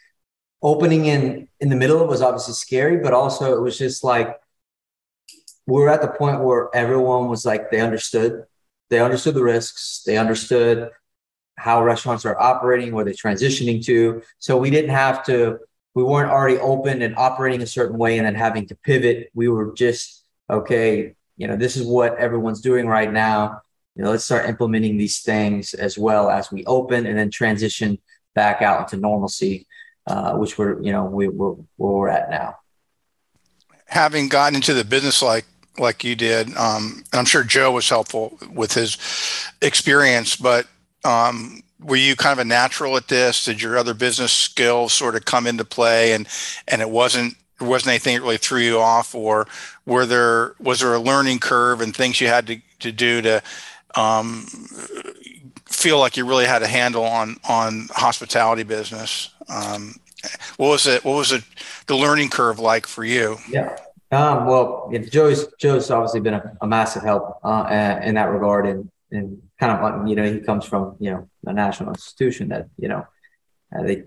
[0.61, 2.01] opening in in the middle.
[2.03, 4.37] It was obviously scary, but also it was just like
[5.67, 8.45] we were at the point where everyone was like they understood,
[8.91, 10.91] they understood the risks, they understood
[11.57, 14.23] how restaurants are operating, where they're transitioning to.
[14.39, 15.59] So we didn't have to.
[15.95, 19.31] We weren't already open and operating a certain way, and then having to pivot.
[19.35, 21.15] We were just okay.
[21.37, 23.63] You know, this is what everyone's doing right now
[23.95, 27.99] you know, let's start implementing these things as well as we open and then transition
[28.35, 29.67] back out into normalcy,
[30.09, 32.57] uh, which we're, you know, we, we're, where we're at now.
[33.87, 35.45] having gotten into the business like
[35.79, 38.99] like you did, um, and I'm sure Joe was helpful with his
[39.61, 40.67] experience, but
[41.05, 43.45] um, were you kind of a natural at this?
[43.45, 46.27] Did your other business skills sort of come into play, and
[46.69, 49.47] and it wasn't there wasn't anything that really threw you off, or
[49.87, 53.43] were there was there a learning curve and things you had to to do to
[53.95, 54.47] um,
[55.67, 59.31] feel like you really had a handle on on hospitality business?
[59.49, 59.97] Um,
[60.57, 61.05] what was it?
[61.05, 61.45] What was it?
[61.87, 63.37] The learning curve like for you?
[63.49, 63.77] Yeah.
[64.11, 68.67] Um, well, Joe's Joe's obviously been a, a massive help uh, uh, in that regard,
[68.67, 72.49] and and kind of like you know he comes from you know a national institution
[72.49, 73.07] that you know
[73.77, 74.05] uh, they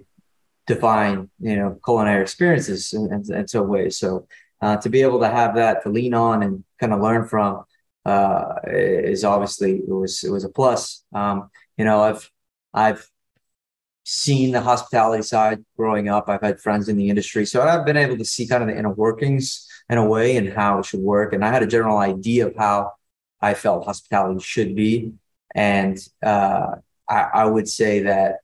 [0.66, 3.98] define you know culinary experiences in, in, in so ways.
[3.98, 4.28] So
[4.62, 7.64] uh, to be able to have that to lean on and kind of learn from
[8.06, 11.04] uh, is obviously it was it was a plus.
[11.14, 12.30] Um, you know, I've
[12.74, 13.10] I've
[14.04, 16.30] seen the hospitality side growing up.
[16.30, 18.78] I've had friends in the industry, so I've been able to see kind of the
[18.78, 21.34] inner workings in a way and how it should work.
[21.34, 22.94] And I had a general idea of how
[23.42, 25.14] I felt hospitality should be.
[25.56, 26.76] And uh,
[27.08, 28.38] I, I would say that,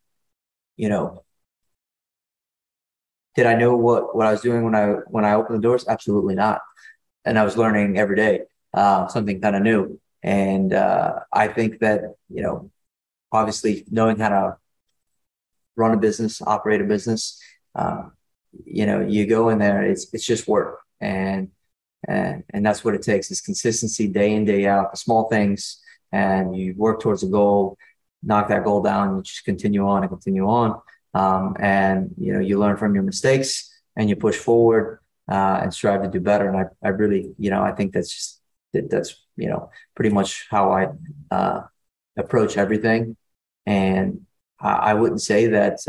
[0.78, 1.24] you know,
[3.36, 5.88] did I know what what I was doing when I when I opened the doors?
[5.88, 6.62] Absolutely not.
[7.26, 8.42] And I was learning every day
[8.74, 10.00] uh, something kind of new.
[10.22, 12.72] And uh, I think that you know,
[13.32, 14.58] obviously knowing how to
[15.76, 17.42] run a business, operate a business,
[17.76, 18.04] uh,
[18.66, 21.50] you know, you go in there, it's it's just work, and
[22.08, 25.82] and and that's what it takes is consistency, day in day out, the small things,
[26.12, 27.78] and you work towards a goal,
[28.24, 30.82] knock that goal down, you just continue on and continue on,
[31.14, 35.00] um, and you know, you learn from your mistakes and you push forward
[35.32, 36.48] uh, and strive to do better.
[36.50, 38.42] And I I really, you know, I think that's just
[38.74, 40.88] that, that's you know pretty much how I
[41.32, 41.62] uh,
[42.18, 43.16] approach everything,
[43.66, 44.22] and
[44.60, 45.80] I, I wouldn't say that.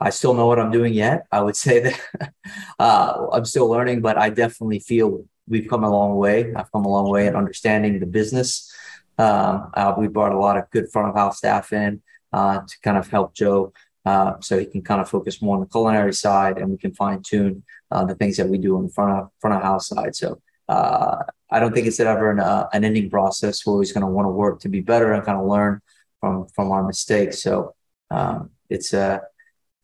[0.00, 1.26] I still know what I'm doing yet.
[1.32, 2.32] I would say that
[2.78, 6.54] uh, I'm still learning, but I definitely feel we've come a long way.
[6.54, 8.72] I've come a long way in understanding the business.
[9.18, 12.80] Um, uh, we brought a lot of good front of house staff in uh, to
[12.82, 13.72] kind of help Joe
[14.04, 16.94] uh, so he can kind of focus more on the culinary side and we can
[16.94, 19.88] fine tune uh, the things that we do on the front of front of house
[19.88, 20.14] side.
[20.14, 21.16] So uh,
[21.50, 22.40] I don't think it's ever an,
[22.72, 23.66] an ending process.
[23.66, 25.80] We're always going to want to work to be better and kind of learn
[26.20, 27.42] from from our mistakes.
[27.42, 27.74] So
[28.10, 29.22] um, it's a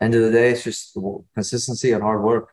[0.00, 0.96] end of the day, it's just
[1.34, 2.50] consistency and hard work.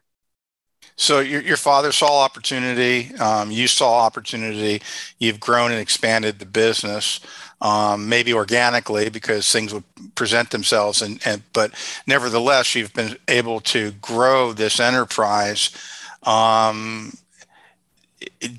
[0.96, 4.82] So your, your father saw opportunity, um, you saw opportunity,
[5.20, 7.20] you've grown and expanded the business,
[7.62, 9.84] um, maybe organically because things would
[10.16, 11.72] present themselves, and, and but
[12.08, 15.70] nevertheless, you've been able to grow this enterprise.
[16.24, 17.14] Um,
[18.40, 18.52] it,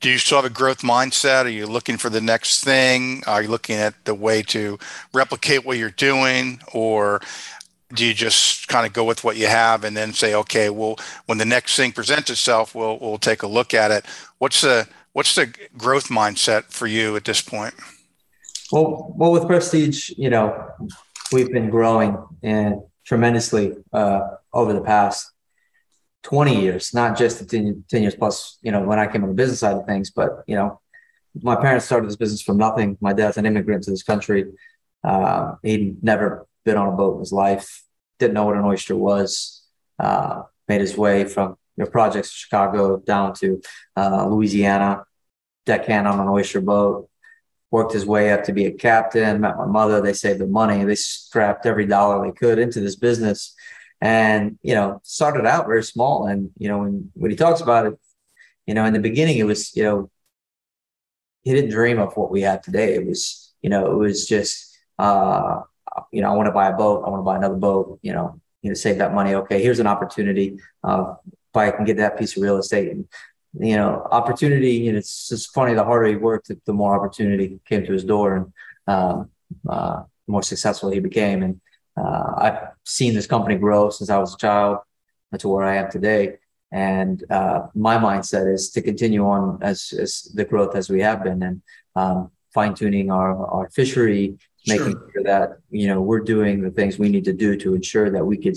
[0.00, 1.44] do you still have a growth mindset?
[1.44, 3.22] Are you looking for the next thing?
[3.26, 4.78] Are you looking at the way to
[5.12, 7.20] replicate what you're doing, or
[7.92, 10.96] do you just kind of go with what you have and then say, okay, well,
[11.26, 14.04] when the next thing presents itself, we'll we'll take a look at it.
[14.38, 17.74] What's the what's the growth mindset for you at this point?
[18.72, 20.68] Well, well, with Prestige, you know,
[21.32, 24.20] we've been growing and tremendously uh,
[24.52, 25.32] over the past
[26.22, 29.28] 20 years, not just the 10, 10 years plus, you know, when I came on
[29.28, 30.80] the business side of things, but, you know,
[31.42, 32.98] my parents started this business from nothing.
[33.00, 34.52] My dad's an immigrant to this country.
[35.02, 37.82] Uh, he'd never been on a boat in his life,
[38.18, 39.64] didn't know what an oyster was,
[39.98, 43.60] uh, made his way from know projects Chicago down to
[43.96, 45.04] uh, Louisiana,
[45.66, 47.08] deckhand on an oyster boat.
[47.72, 49.40] Worked his way up to be a captain.
[49.40, 50.00] Met my mother.
[50.00, 50.82] They saved the money.
[50.84, 53.54] They strapped every dollar they could into this business,
[54.00, 56.26] and you know started out very small.
[56.26, 57.98] And you know when when he talks about it,
[58.66, 60.10] you know in the beginning it was you know
[61.42, 62.94] he didn't dream of what we have today.
[62.94, 65.60] It was you know it was just uh,
[66.12, 67.04] you know I want to buy a boat.
[67.06, 67.98] I want to buy another boat.
[68.02, 69.34] You know you know save that money.
[69.34, 70.58] Okay, here's an opportunity.
[70.82, 73.06] Uh, if I can get that piece of real estate and
[73.58, 75.74] you know, opportunity, you know, it's just funny.
[75.74, 78.52] The harder he worked, the more opportunity came to his door and
[78.86, 79.30] um,
[79.68, 81.42] uh, the more successful he became.
[81.42, 81.60] And
[81.96, 84.78] uh, I've seen this company grow since I was a child
[85.36, 86.36] to where I am today.
[86.72, 91.24] And uh, my mindset is to continue on as, as the growth as we have
[91.24, 91.62] been and
[91.96, 95.10] um, fine tuning our, our fishery, making sure.
[95.12, 98.24] sure that, you know, we're doing the things we need to do to ensure that
[98.24, 98.54] we can,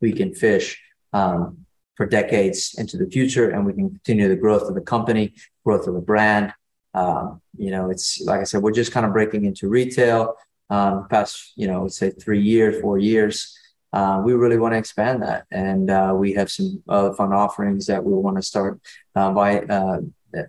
[0.00, 0.80] we can fish
[1.12, 1.58] um,
[1.96, 5.34] for decades into the future, and we can continue the growth of the company,
[5.64, 6.52] growth of the brand.
[6.94, 10.34] Um, you know, it's like I said, we're just kind of breaking into retail.
[10.70, 13.56] Um, past, you know, say three years, four years.
[13.90, 17.86] Uh, we really want to expand that, and uh, we have some other fun offerings
[17.86, 18.78] that we want to start
[19.16, 20.00] uh, by uh,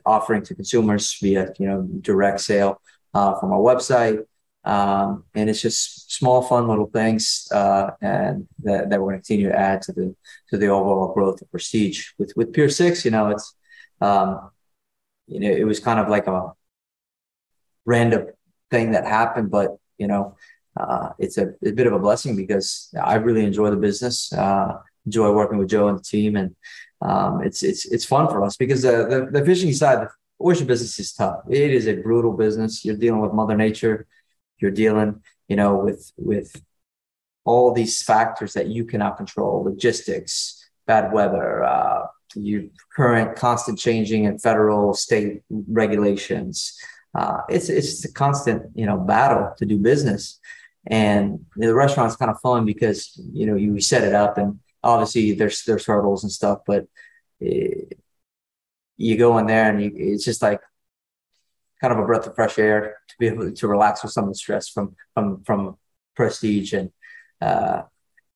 [0.05, 2.81] offering to consumers via, you know, direct sale
[3.13, 4.25] uh, from our website.
[4.65, 9.27] Um, and it's just small, fun little things, uh, and that, that we're going to
[9.27, 10.15] continue to add to the
[10.49, 12.09] to the overall growth of prestige.
[12.17, 13.55] With with Pier Six, you know, it's
[14.01, 14.51] um,
[15.27, 16.51] you know, it was kind of like a
[17.85, 18.27] random
[18.69, 20.35] thing that happened, but you know,
[20.77, 24.77] uh, it's a, a, bit of a blessing because I really enjoy the business, uh,
[25.05, 26.55] enjoy working with Joe and the team, and
[27.01, 30.09] um, it's it's it's fun for us because the, the the fishing side, the
[30.43, 31.39] oyster business is tough.
[31.49, 32.83] It is a brutal business.
[32.83, 34.05] You're dealing with Mother Nature
[34.61, 36.61] you're dealing, you know, with with
[37.45, 44.25] all these factors that you cannot control, logistics, bad weather, uh, you current constant changing
[44.25, 46.77] in federal state regulations.
[47.15, 50.39] Uh, it's it's a constant you know battle to do business,
[50.87, 55.33] and the restaurant's kind of fun because you know you set it up and obviously
[55.33, 56.85] there's there's hurdles and stuff, but
[57.39, 57.97] it,
[58.97, 60.59] you go in there and you, it's just like
[61.81, 64.31] kind of a breath of fresh air to be able to relax with some of
[64.31, 65.77] the stress from from from
[66.15, 66.73] prestige.
[66.73, 66.91] And
[67.41, 67.83] uh,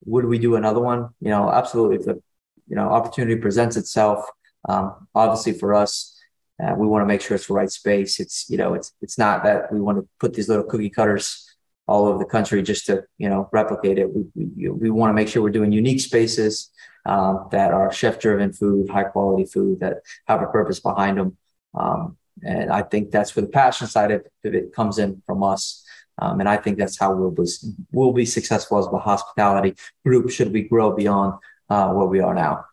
[0.06, 1.10] would we do another one?
[1.20, 1.98] You know absolutely.
[1.98, 2.22] If the
[2.68, 4.26] you know opportunity presents itself
[4.70, 6.14] um, obviously for us
[6.62, 8.20] uh, we want to make sure it's the right space.
[8.20, 11.50] It's you know it's it's not that we want to put these little cookie cutters
[11.88, 14.14] all over the country just to you know replicate it.
[14.14, 16.70] We, we, we want to make sure we're doing unique spaces
[17.06, 21.38] um, that are chef driven food high quality food that have a purpose behind them.
[21.74, 25.84] Um, and I think that's where the passion side of it comes in from us.
[26.22, 27.46] Um, and I think that's how we'll be,
[27.92, 29.76] we'll be successful as a hospitality
[30.06, 32.66] group should we grow beyond uh, where we are now.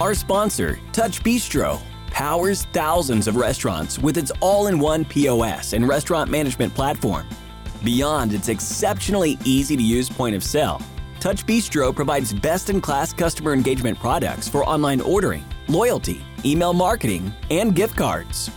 [0.00, 5.88] Our sponsor, Touch Bistro, powers thousands of restaurants with its all in one POS and
[5.88, 7.26] restaurant management platform.
[7.84, 10.80] Beyond its exceptionally easy to use point of sale,
[11.22, 17.32] Touch Bistro provides best in class customer engagement products for online ordering, loyalty, email marketing,
[17.48, 18.48] and gift cards.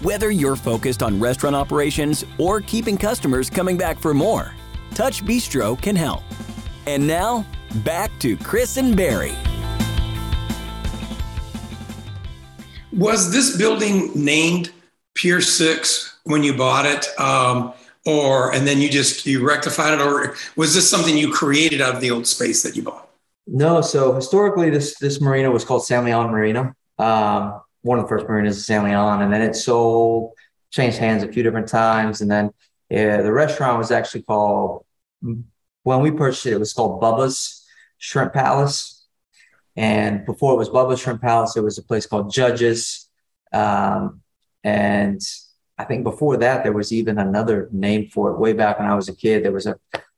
[0.00, 4.54] Whether you're focused on restaurant operations or keeping customers coming back for more,
[4.94, 6.22] Touch Bistro can help.
[6.86, 7.44] And now,
[7.84, 9.34] back to Chris and Barry.
[12.90, 14.70] Was this building named
[15.14, 17.06] Pier 6 when you bought it?
[17.20, 17.74] Um,
[18.08, 21.94] or and then you just you rectified it or was this something you created out
[21.94, 23.10] of the old space that you bought?
[23.46, 26.74] No so historically this this marina was called san leon marina.
[26.98, 30.32] Um, one of the first marinas is san leon and then it sold
[30.70, 32.50] changed hands a few different times and then
[32.88, 34.86] yeah, the restaurant was actually called
[35.20, 37.66] when we purchased it it was called bubba's
[37.98, 39.06] shrimp palace.
[39.76, 43.08] And before it was bubba's shrimp palace it was a place called judges.
[43.52, 44.22] Um,
[44.64, 45.20] and
[45.78, 48.38] I think before that, there was even another name for it.
[48.38, 49.76] Way back when I was a kid, there was a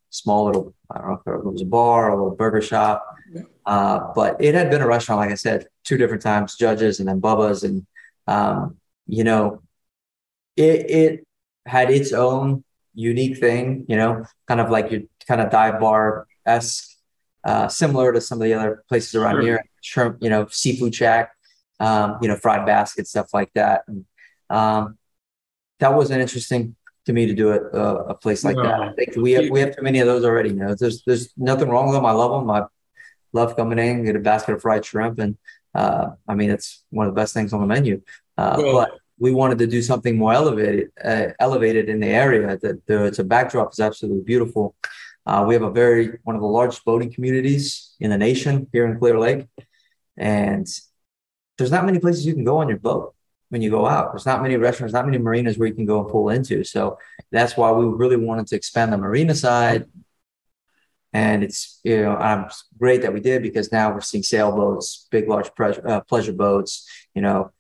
[0.09, 3.07] small little, I don't know if it was a bar or a little burger shop.
[3.67, 7.09] Uh, but it had been a restaurant, like I said, two different times, Judges and
[7.09, 7.63] then Bubba's.
[7.63, 7.87] And,
[8.27, 9.63] um, you know,
[10.57, 11.27] it, it
[11.67, 16.27] had its own unique thing, you know, kind of like your kind of dive bar
[16.47, 16.97] esque,
[17.45, 19.43] uh, similar to some of the other places around sure.
[19.43, 21.33] here, shrimp, you know, seafood shack,
[21.79, 23.83] um, you know, fried basket, stuff like that.
[23.87, 24.07] And,
[24.49, 24.99] um,
[25.81, 26.77] that wasn't interesting
[27.07, 28.63] to me to do it uh, a place like no.
[28.63, 28.81] that.
[28.81, 30.51] I think we have we have too many of those already.
[30.51, 32.07] You know, there's there's nothing wrong with them.
[32.07, 32.51] I love them.
[32.51, 32.65] I
[33.33, 35.37] love coming in, get a basket of fried shrimp, and
[35.75, 38.03] uh, I mean it's one of the best things on the menu.
[38.37, 42.57] Uh, well, but we wanted to do something more elevated, uh, elevated in the area.
[42.57, 44.75] That the, the backdrop is absolutely beautiful.
[45.27, 48.87] Uh, we have a very one of the largest boating communities in the nation here
[48.87, 49.47] in Clear Lake,
[50.17, 50.67] and
[51.57, 53.15] there's not many places you can go on your boat
[53.51, 54.13] when you go out.
[54.13, 56.65] There's not many restaurants, not many marinas where you can go and pull into.
[56.65, 56.99] So
[57.31, 59.87] that's why we really wanted to expand the marina side.
[61.13, 62.49] And it's you know I'm
[62.79, 66.89] great that we did because now we're seeing sailboats, big large pleasure, uh, pleasure boats,
[67.15, 67.51] you know,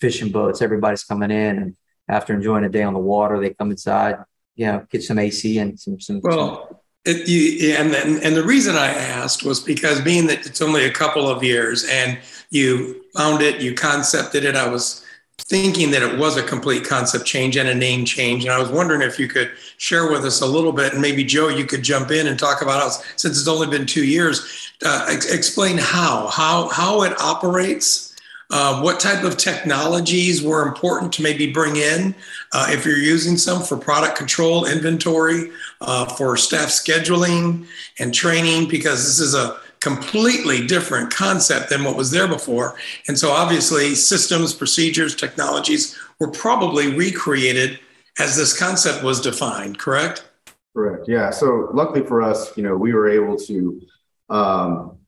[0.00, 0.62] fishing boats.
[0.62, 1.76] Everybody's coming in, and
[2.08, 4.18] after enjoying a day on the water, they come inside,
[4.54, 6.20] you know, get some AC and some some.
[6.22, 10.62] Well, it, you, and then, and the reason I asked was because being that it's
[10.62, 12.16] only a couple of years and
[12.50, 14.54] you found it, you concepted it.
[14.54, 15.04] I was
[15.48, 18.44] thinking that it was a complete concept change and a name change.
[18.44, 21.24] And I was wondering if you could share with us a little bit, and maybe
[21.24, 24.72] Joe, you could jump in and talk about how, since it's only been two years,
[24.84, 28.08] uh, ex- explain how, how, how it operates.
[28.52, 32.12] Uh, what type of technologies were important to maybe bring in
[32.50, 37.64] uh, if you're using some for product control, inventory, uh, for staff scheduling
[38.00, 42.76] and training, because this is a completely different concept than what was there before.
[43.08, 47.80] And so obviously systems, procedures, technologies were probably recreated
[48.18, 50.28] as this concept was defined, correct?
[50.74, 51.08] Correct.
[51.08, 51.30] Yeah.
[51.30, 53.80] So luckily for us, you know, we were able to,
[54.28, 54.98] um,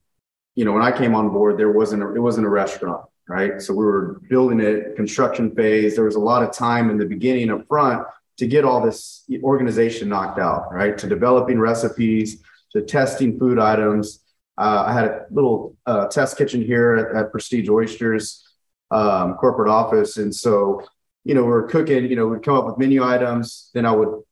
[0.57, 3.61] you know, when I came on board, there wasn't a, it wasn't a restaurant, right?
[3.61, 5.95] So we were building it, construction phase.
[5.95, 8.07] There was a lot of time in the beginning up front
[8.39, 10.97] to get all this organization knocked out, right?
[10.99, 12.43] To developing recipes,
[12.73, 14.22] to testing food items,
[14.63, 18.45] uh, I had a little uh, test kitchen here at, at Prestige Oysters
[18.93, 20.83] um, corporate office, and so
[21.25, 22.07] you know we're cooking.
[22.07, 24.23] You know, we'd come up with menu items, then I would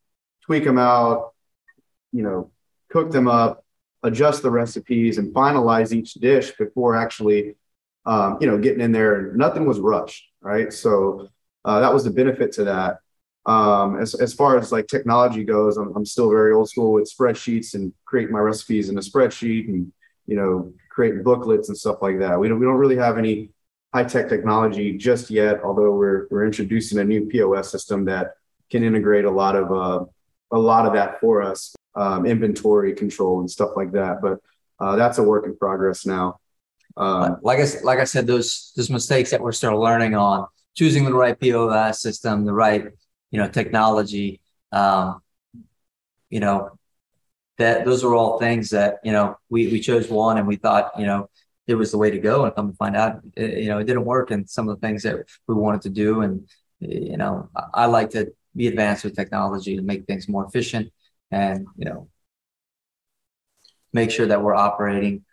[0.47, 1.33] tweak them out,
[2.13, 2.53] you know,
[2.91, 3.65] cook them up,
[4.05, 7.57] adjust the recipes, and finalize each dish before actually,
[8.07, 9.33] um, you know, getting in there.
[9.35, 10.73] Nothing was rushed, right?
[10.73, 11.29] So
[11.65, 12.99] uh, that was the benefit to that.
[13.47, 17.13] Um, as, as far as like technology goes, I'm, I'm still very old school with
[17.13, 19.93] spreadsheets and create my recipes in a spreadsheet and
[20.31, 22.39] you know, creating booklets and stuff like that.
[22.39, 23.51] We don't we don't really have any
[23.93, 28.35] high tech technology just yet, although we're we're introducing a new POS system that
[28.71, 30.05] can integrate a lot of uh,
[30.53, 34.23] a lot of that for us, um, inventory control and stuff like that.
[34.23, 34.39] But
[34.79, 36.39] uh, that's a work in progress now.
[36.97, 41.05] Um, like I like I said, those those mistakes that we're still learning on choosing
[41.05, 42.87] the right POS system, the right
[43.33, 44.41] you know technology.
[44.71, 45.23] Um,
[46.29, 46.79] you know,
[47.61, 50.93] that those are all things that you know we we chose one and we thought
[50.99, 51.29] you know
[51.67, 52.45] it was the way to go.
[52.45, 54.87] And come to find out it, you know it didn't work and some of the
[54.87, 56.23] things that we wanted to do.
[56.23, 56.49] And
[56.83, 60.45] eh, you know I, I like to be advanced with technology to make things more
[60.45, 60.91] efficient
[61.31, 62.09] and you know
[63.93, 65.25] make sure that we're operating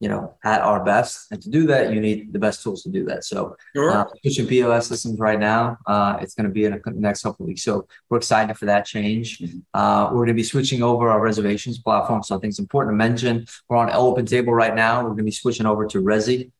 [0.00, 1.26] you know, at our best.
[1.32, 3.24] And to do that, you need the best tools to do that.
[3.24, 3.90] So, sure.
[3.90, 7.44] uh, switching POS systems right now, uh, it's going to be in the next couple
[7.44, 7.64] of weeks.
[7.64, 9.38] So, we're excited for that change.
[9.38, 9.58] Mm-hmm.
[9.74, 12.22] Uh, we're going to be switching over our reservations platform.
[12.22, 14.98] So, I think it's important to mention we're on Open Table right now.
[14.98, 16.52] We're going to be switching over to Resy.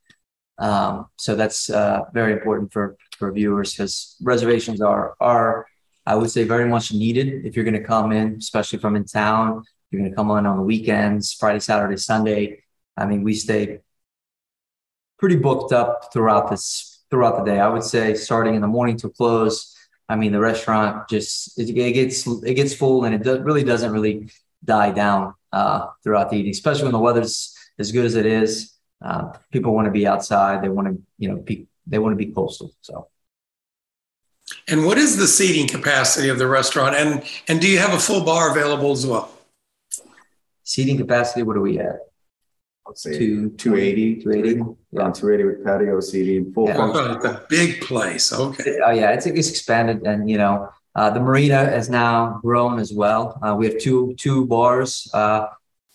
[0.59, 5.69] Um, so that's uh, very important for for viewers because reservations are are
[6.05, 9.05] I would say very much needed if you're going to come in, especially from in
[9.05, 9.63] town.
[9.91, 12.65] You're going to come on on the weekends, Friday, Saturday, Sunday
[12.99, 13.81] I mean, we stay
[15.19, 17.61] pretty booked up throughout this throughout the day.
[17.61, 19.75] I would say starting in the morning to close.
[20.09, 23.65] I mean, the restaurant just it, it gets it gets full and it do, really
[23.65, 24.31] doesn't really
[24.65, 28.75] die down uh, throughout the evening, especially when the weather's as good as it is.
[29.01, 30.63] Uh, people want to be outside.
[30.63, 32.73] They want to you know be, they want to be coastal.
[32.81, 33.09] So.
[34.67, 36.97] And what is the seating capacity of the restaurant?
[36.97, 39.31] And and do you have a full bar available as well?
[40.65, 42.08] Seating capacity, what are we at?
[42.89, 44.59] Let's say two, 280, 280,
[44.93, 45.11] yeah.
[45.11, 46.77] 280 with patio seating, full yeah.
[46.77, 47.17] function.
[47.17, 48.33] It's a big place.
[48.33, 48.79] Okay.
[48.85, 52.93] Oh yeah, it's, it's expanded, and you know, uh, the marina has now grown as
[52.93, 53.39] well.
[53.43, 55.47] Uh, we have two two bars, uh,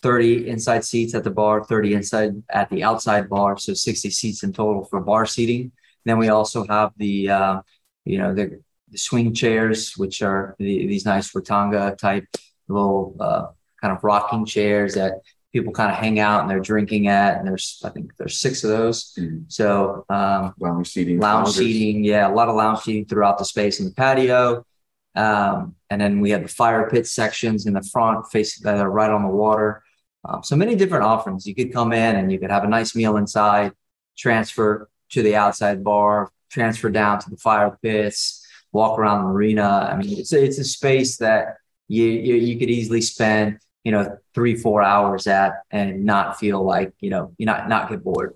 [0.02, 4.42] 30 inside seats at the bar, 30 inside at the outside bar, so 60 seats
[4.42, 5.72] in total for bar seating.
[6.04, 7.62] Then we also have the, uh,
[8.04, 12.26] you know, the, the, swing chairs, which are the, these nice rotanga type
[12.68, 13.46] little uh,
[13.80, 15.22] kind of rocking chairs that
[15.54, 18.64] people kind of hang out and they're drinking at, and there's I think there's six
[18.64, 19.14] of those.
[19.14, 19.44] Mm-hmm.
[19.46, 21.56] So um, lounge seating, lounge loungers.
[21.56, 24.66] seating, yeah, a lot of lounge seating throughout the space in the patio.
[25.14, 28.90] Um, and then we have the fire pit sections in the front, facing that are
[28.90, 29.84] right on the water.
[30.24, 31.46] Um, so many different offerings.
[31.46, 33.72] You could come in and you could have a nice meal inside,
[34.18, 39.88] transfer to the outside bar, transfer down to the fire pits, walk around the marina.
[39.88, 43.92] I mean, it's a, it's a space that you, you, you could easily spend you
[43.92, 48.02] know, three, four hours at and not feel like, you know, you not not get
[48.02, 48.34] bored.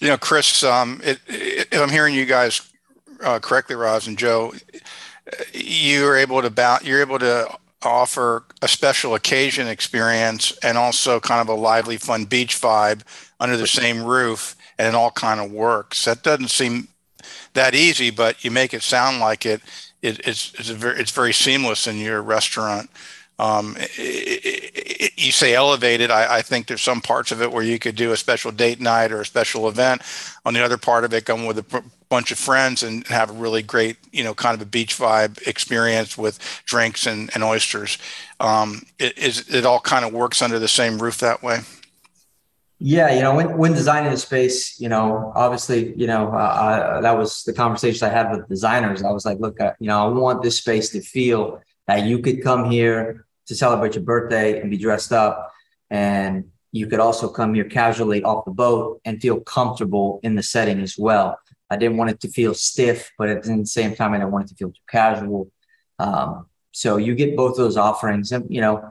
[0.00, 2.72] You know, Chris, um, it, it, if I'm hearing you guys
[3.22, 4.52] uh, correctly, Raz and Joe,
[5.52, 7.48] you're able to bounce, you're able to
[7.82, 13.02] offer a special occasion experience and also kind of a lively, fun beach vibe
[13.40, 16.04] under the same roof, and it all kind of works.
[16.04, 16.88] That doesn't seem
[17.54, 19.60] that easy, but you make it sound like it.
[20.02, 22.90] it it's it's very it's very seamless in your restaurant.
[23.38, 26.10] Um, it, it, you say elevated.
[26.10, 28.80] I, I, think there's some parts of it where you could do a special date
[28.80, 30.02] night or a special event.
[30.44, 33.32] On the other part of it, come with a bunch of friends and have a
[33.32, 37.98] really great, you know, kind of a beach vibe experience with drinks and, and oysters.
[38.38, 41.58] Um, it, is, it all kind of works under the same roof that way?
[42.78, 47.16] Yeah, you know, when, when designing a space, you know, obviously, you know, uh, that
[47.16, 49.02] was the conversation I had with designers.
[49.02, 52.18] I was like, look, I, you know, I want this space to feel that you
[52.18, 55.52] could come here to celebrate your birthday and be dressed up,
[55.90, 60.42] and you could also come here casually off the boat and feel comfortable in the
[60.42, 61.38] setting as well.
[61.70, 64.46] I didn't want it to feel stiff, but at the same time, I didn't want
[64.46, 65.50] it to feel too casual.
[65.98, 68.90] Um, so you get both those offerings, and you know,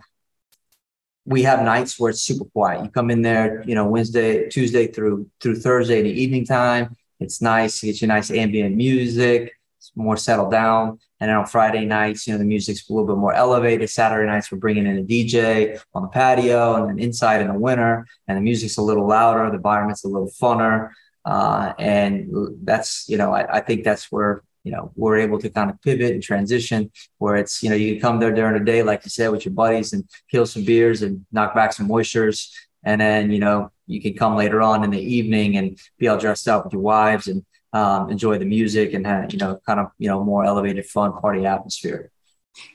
[1.26, 2.84] we have nights where it's super quiet.
[2.84, 6.95] You come in there, you know, Wednesday, Tuesday through through Thursday in the evening time.
[7.20, 7.82] It's nice.
[7.84, 9.54] It gets you nice ambient music.
[9.78, 10.99] It's more settled down.
[11.24, 13.89] And then on Friday nights, you know, the music's a little bit more elevated.
[13.89, 17.53] Saturday nights, we're bringing in a DJ on the patio and then inside in the
[17.53, 18.05] winter.
[18.28, 19.49] And the music's a little louder.
[19.49, 20.89] The environment's a little funner.
[21.24, 22.30] Uh, and
[22.65, 25.82] that's, you know, I, I think that's where, you know, we're able to kind of
[25.82, 29.05] pivot and transition where it's, you know, you can come there during the day, like
[29.05, 32.51] you said, with your buddies and kill some beers and knock back some moistures.
[32.84, 36.17] And then, you know, you can come later on in the evening and be all
[36.17, 39.80] dressed up with your wives and um, enjoy the music and have, you know, kind
[39.80, 42.11] of, you know, more elevated fun party atmosphere.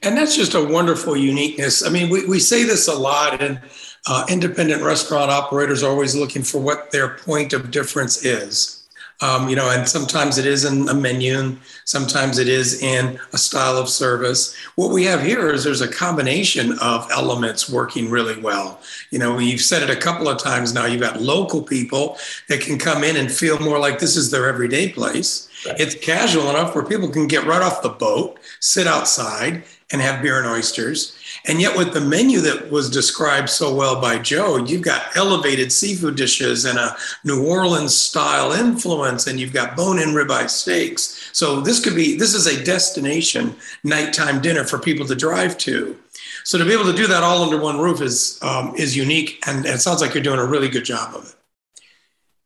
[0.02, 1.86] And that's just a wonderful uniqueness.
[1.86, 3.60] I mean, we, we say this a lot, and
[4.08, 8.77] uh, independent restaurant operators are always looking for what their point of difference is.
[9.20, 13.18] Um, you know, and sometimes it is in a menu, and sometimes it is in
[13.32, 14.54] a style of service.
[14.76, 18.80] What we have here is there's a combination of elements working really well.
[19.10, 20.86] You know, you've said it a couple of times now.
[20.86, 22.16] You've got local people
[22.48, 25.47] that can come in and feel more like this is their everyday place.
[25.66, 25.80] Right.
[25.80, 30.22] It's casual enough where people can get right off the boat, sit outside, and have
[30.22, 31.16] beer and oysters.
[31.46, 35.72] And yet, with the menu that was described so well by Joe, you've got elevated
[35.72, 41.30] seafood dishes and a New Orleans style influence, and you've got bone in ribeye steaks.
[41.32, 45.96] So, this could be this is a destination nighttime dinner for people to drive to.
[46.44, 49.42] So, to be able to do that all under one roof is um, is unique,
[49.46, 51.34] and it sounds like you're doing a really good job of it.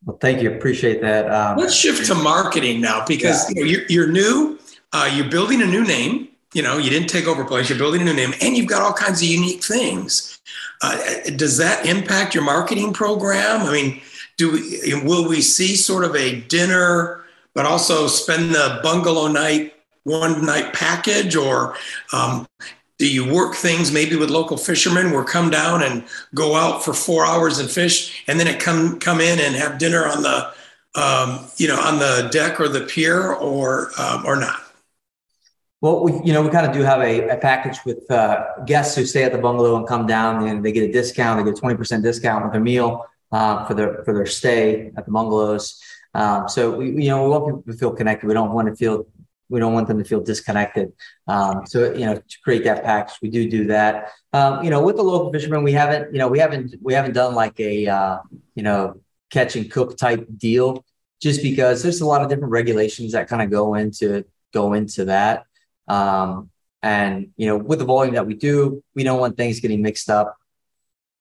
[0.04, 0.52] Well, thank you.
[0.52, 1.30] Appreciate that.
[1.30, 3.54] Um, Let's shift to marketing now because yeah.
[3.54, 4.58] you know, you're, you're, new.
[4.92, 8.02] Uh, you're building a new name you know you didn't take over place you're building
[8.02, 10.40] a new name and you've got all kinds of unique things
[10.82, 10.96] uh,
[11.36, 14.00] does that impact your marketing program i mean
[14.36, 17.24] do we, will we see sort of a dinner
[17.54, 19.74] but also spend the bungalow night
[20.04, 21.76] one night package or
[22.12, 22.46] um,
[23.02, 26.04] do you work things maybe with local fishermen where come down and
[26.36, 29.76] go out for four hours and fish and then it come come in and have
[29.76, 30.52] dinner on the
[30.94, 34.60] um, you know on the deck or the pier or um, or not
[35.80, 38.94] well, we, you know, we kind of do have a, a package with uh, guests
[38.94, 41.40] who stay at the bungalow and come down, and they get a discount.
[41.40, 45.06] They get twenty percent discount with their meal uh, for their for their stay at
[45.06, 45.82] the bungalows.
[46.14, 48.28] Um, so we, you know, we want people to feel connected.
[48.28, 49.06] We don't want to feel
[49.52, 50.92] we don't want them to feel disconnected.
[51.28, 54.08] Um, so you know, to create that package, we do do that.
[54.32, 57.12] Um, you know, with the local fishermen, we haven't you know we haven't we haven't
[57.12, 58.18] done like a uh,
[58.54, 59.00] you know
[59.30, 60.84] catch and cook type deal,
[61.20, 64.24] just because there's a lot of different regulations that kind of go into
[64.54, 65.44] go into that.
[65.86, 66.50] Um,
[66.82, 70.08] and you know, with the volume that we do, we don't want things getting mixed
[70.08, 70.34] up.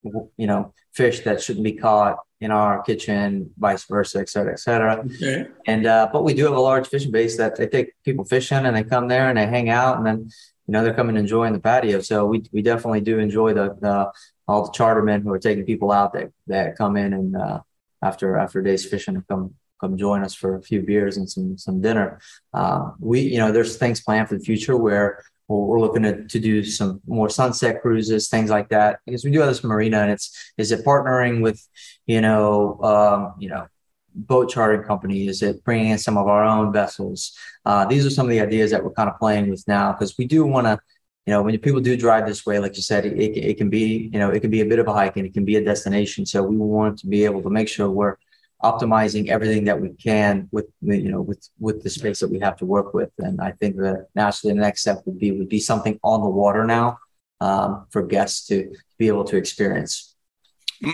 [0.04, 4.60] You know, fish that shouldn't be caught in our kitchen, vice versa, et cetera, et
[4.60, 5.06] cetera.
[5.06, 5.48] Okay.
[5.68, 8.66] And uh, but we do have a large fishing base that they take people fishing
[8.66, 10.30] and they come there and they hang out and then
[10.68, 12.02] you know they're coming enjoying the patio.
[12.02, 14.12] So we we definitely do enjoy the the
[14.48, 17.60] all the chartermen who are taking people out that that come in and uh,
[18.02, 21.58] after after days fishing and come come join us for a few beers and some
[21.58, 22.20] some dinner.
[22.54, 25.24] Uh, we, you know, there's things planned for the future where
[25.68, 29.00] we're looking to, to do some more sunset cruises, things like that.
[29.06, 31.66] Because we do have this marina, and it's is it partnering with,
[32.06, 33.68] you know, um, you know,
[34.14, 35.28] boat chartering company?
[35.28, 37.38] Is it bringing in some of our own vessels?
[37.66, 40.18] Uh, these are some of the ideas that we're kind of playing with now because
[40.18, 40.80] we do want to
[41.26, 44.10] you know, when people do drive this way, like you said, it, it, can be,
[44.12, 45.64] you know, it can be a bit of a hike and it can be a
[45.64, 46.26] destination.
[46.26, 48.16] So we want to be able to make sure we're
[48.64, 52.56] optimizing everything that we can with you know with with the space that we have
[52.58, 53.10] to work with.
[53.20, 56.30] And i think that naturally the next step would be would be something on the
[56.30, 57.00] water now
[57.40, 60.16] um, for guests to be able to experience.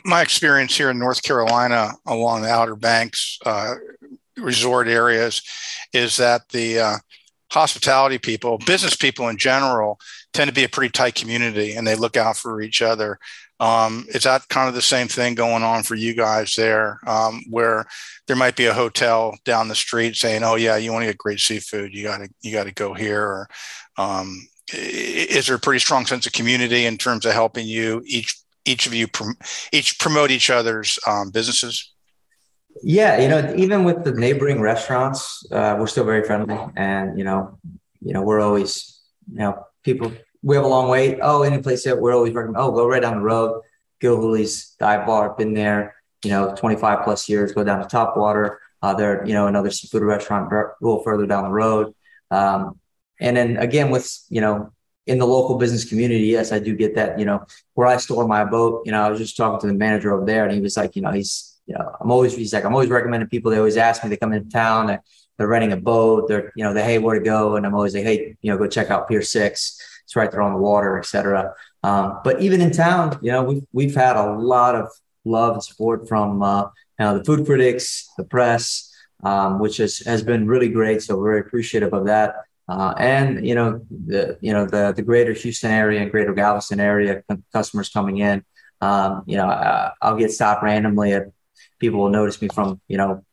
[0.05, 3.75] My experience here in north carolina along the outer banks uh,
[4.37, 5.41] resort areas
[5.93, 6.95] is that the uh,
[7.51, 9.99] hospitality people business people in general
[10.37, 13.17] tend to be a pretty tight community and they look out for each other.
[13.59, 17.41] Um, is that kind of the same thing going on for you guys there, um,
[17.49, 17.87] where
[18.27, 21.17] there might be a hotel down the street saying, "Oh yeah, you want to get
[21.17, 23.47] great seafood, you got to you got to go here," or
[23.97, 28.39] um, is there a pretty strong sense of community in terms of helping you each
[28.63, 29.39] each of you prom-
[29.71, 31.91] each promote each other's um, businesses?
[32.83, 37.23] Yeah, you know, even with the neighboring restaurants, uh, we're still very friendly, and you
[37.23, 37.57] know,
[38.01, 39.01] you know, we're always,
[39.33, 40.11] you know, people.
[40.43, 41.19] We have a long wait.
[41.21, 42.57] Oh, any place that we're always recommend.
[42.57, 43.61] Oh, go right down the road.
[44.01, 45.95] Gilhooley's Dive Bar, been there.
[46.23, 47.51] You know, 25 plus years.
[47.51, 48.57] Go down to Topwater.
[48.81, 51.93] Uh, they're you know another seafood restaurant a little further down the road.
[52.31, 52.79] Um,
[53.19, 54.71] and then again, with you know
[55.07, 57.17] in the local business community, yes, I do get that.
[57.17, 58.83] You know, where I store my boat.
[58.85, 60.95] You know, I was just talking to the manager over there, and he was like,
[60.95, 63.51] you know, he's you know, I'm always he's like, I'm always recommending people.
[63.51, 64.09] They always ask me.
[64.09, 64.97] They come into town.
[65.37, 66.27] They're renting a boat.
[66.27, 67.55] They're you know, they hey, where to go?
[67.55, 69.79] And I'm always like, hey, you know, go check out Pier Six.
[70.07, 71.53] It's right there on the water, etc.
[71.83, 74.89] Um, but even in town, you know, we've we've had a lot of
[75.25, 76.63] love and support from uh,
[76.97, 78.89] you know the food critics, the press,
[79.25, 81.01] um, which has has been really great.
[81.01, 82.35] So we're very appreciative of that.
[82.69, 86.79] Uh, and you know the you know the the greater Houston area and greater Galveston
[86.79, 88.45] area customers coming in.
[88.79, 89.49] Um, you know,
[90.01, 91.11] I'll get stopped randomly.
[91.13, 91.27] At,
[91.79, 93.25] people will notice me from you know,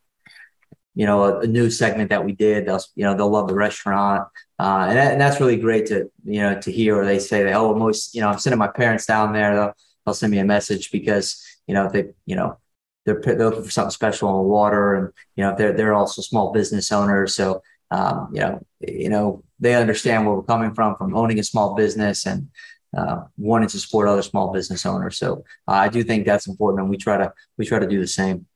[0.96, 2.66] you know a, a news segment that we did.
[2.66, 4.26] They'll you know they'll love the restaurant,
[4.58, 6.96] uh, and, that, and that's really great to you know to hear.
[7.00, 9.54] Or they say that oh, most you know I'm sending my parents down there.
[9.54, 9.72] They'll
[10.04, 12.58] they'll send me a message because you know they you know
[13.04, 16.52] they're, they're looking for something special on water, and you know they're they're also small
[16.52, 17.62] business owners, so
[17.94, 21.74] um, you know, you know, they understand where we're coming from, from owning a small
[21.74, 22.48] business and
[22.96, 25.16] uh, wanting to support other small business owners.
[25.16, 28.00] So uh, I do think that's important, and we try to we try to do
[28.00, 28.46] the same.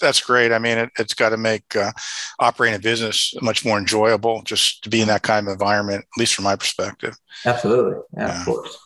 [0.00, 0.52] That's great.
[0.52, 1.92] I mean, it, has got to make uh,
[2.38, 6.20] operating a business much more enjoyable just to be in that kind of environment, at
[6.20, 7.16] least from my perspective.
[7.44, 8.40] Absolutely, yeah, yeah.
[8.40, 8.78] of course.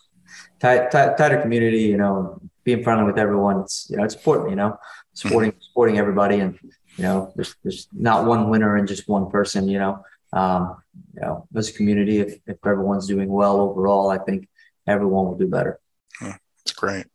[0.59, 3.61] Tight, tight, tighter community, you know, being friendly with everyone.
[3.61, 4.49] It's you know, it's important.
[4.49, 4.77] You know,
[5.13, 5.61] supporting mm-hmm.
[5.61, 6.57] supporting everybody and
[6.97, 9.67] you know, there's there's not one winner and just one person.
[9.69, 10.81] You know, um,
[11.13, 14.47] you know, as a community, if if everyone's doing well overall, I think
[14.87, 15.79] everyone will do better.
[16.19, 17.05] That's great.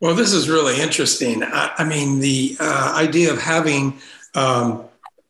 [0.00, 1.42] Well, this is really interesting.
[1.42, 3.98] I, I mean, the uh, idea of having
[4.34, 4.84] um,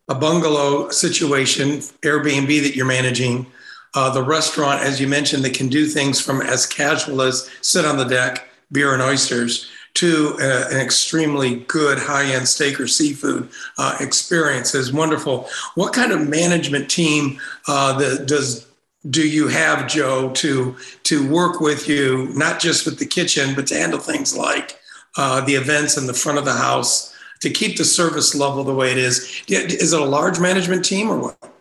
[0.08, 3.46] a bungalow situation, Airbnb that you're managing,
[3.94, 7.84] uh, the restaurant, as you mentioned, that can do things from as casual as sit
[7.84, 13.48] on the deck, beer and oysters, to a, an extremely good high-end steak or seafood
[13.76, 15.48] uh, experience is wonderful.
[15.74, 18.69] What kind of management team uh, the, does
[19.08, 23.66] do you have, Joe, to to work with you, not just with the kitchen, but
[23.68, 24.78] to handle things like
[25.16, 28.74] uh, the events in the front of the house to keep the service level the
[28.74, 29.42] way it is?
[29.48, 31.52] Is it a large management team or what?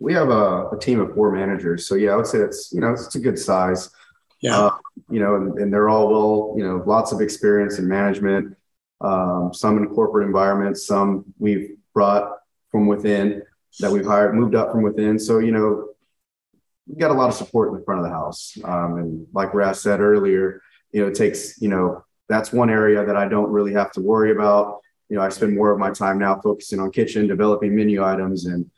[0.00, 2.80] We have a, a team of four managers, so yeah, I would say it's you
[2.80, 3.90] know it's a good size.
[4.40, 4.58] Yeah.
[4.58, 4.76] Uh,
[5.08, 8.54] you know, and, and, they're all well, you know, lots of experience in management,
[9.00, 12.30] um, some in corporate environments, some we've brought
[12.70, 13.42] from within
[13.80, 15.18] that we've hired, moved up from within.
[15.18, 15.93] So, you know,
[16.86, 18.56] we got a lot of support in the front of the house.
[18.62, 20.60] Um, and like Raz said earlier,
[20.92, 24.00] you know, it takes, you know, that's one area that I don't really have to
[24.00, 24.80] worry about.
[25.08, 28.46] You know, I spend more of my time now focusing on kitchen, developing menu items
[28.46, 28.70] and,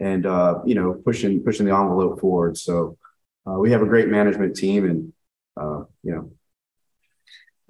[0.00, 2.56] and, uh, you know, pushing, pushing the envelope forward.
[2.56, 2.96] So,
[3.46, 5.12] uh, we have a great management team and
[5.56, 6.30] uh, you know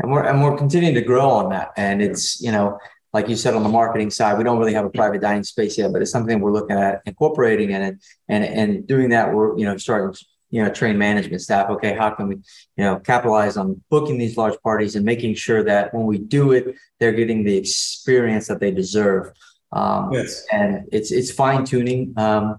[0.00, 2.78] and we're and we're continuing to grow on that and it's you know
[3.14, 5.78] like you said on the marketing side we don't really have a private dining space
[5.78, 7.96] yet but it's something we're looking at incorporating in it
[8.28, 10.14] and and doing that we're you know starting
[10.50, 12.34] you know train management staff okay how can we
[12.76, 16.52] you know capitalize on booking these large parties and making sure that when we do
[16.52, 19.32] it they're getting the experience that they deserve
[19.72, 20.44] um, yes.
[20.52, 22.58] and it's it's fine tuning um,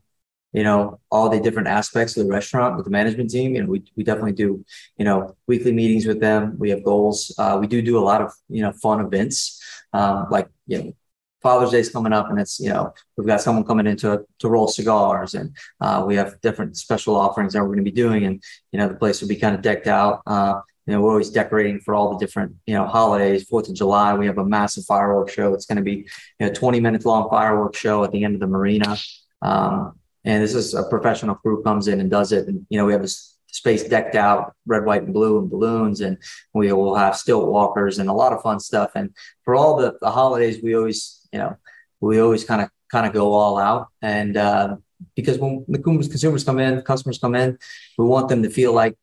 [0.55, 3.57] you know, all the different aspects of the restaurant with the management team.
[3.57, 4.63] And we, we definitely do,
[4.97, 6.55] you know, weekly meetings with them.
[6.57, 7.35] We have goals.
[7.37, 9.61] Uh, we do do a lot of, you know, fun events.
[9.95, 10.93] Um, like, you know,
[11.41, 14.25] Father's Day is coming up and it's, you know, we've got someone coming in to,
[14.39, 17.91] to roll cigars and uh, we have different special offerings that we're going to be
[17.91, 18.25] doing.
[18.25, 18.41] And,
[18.71, 20.21] you know, the place will be kind of decked out.
[20.25, 23.43] Uh, you know, we're always decorating for all the different, you know, holidays.
[23.43, 25.53] Fourth of July, we have a massive fireworks show.
[25.53, 26.07] It's going to be,
[26.39, 28.97] you know, 20 minutes long fireworks show at the end of the marina.
[29.41, 32.47] Um, and this is a professional crew comes in and does it.
[32.47, 36.01] And, you know, we have this space decked out red, white, and blue and balloons.
[36.01, 36.17] And
[36.53, 38.91] we will have stilt walkers and a lot of fun stuff.
[38.95, 41.55] And for all the, the holidays, we always, you know,
[42.01, 43.87] we always kind of, kind of go all out.
[44.01, 44.75] And, uh,
[45.15, 47.57] because when the consumers come in, customers come in,
[47.97, 48.95] we want them to feel like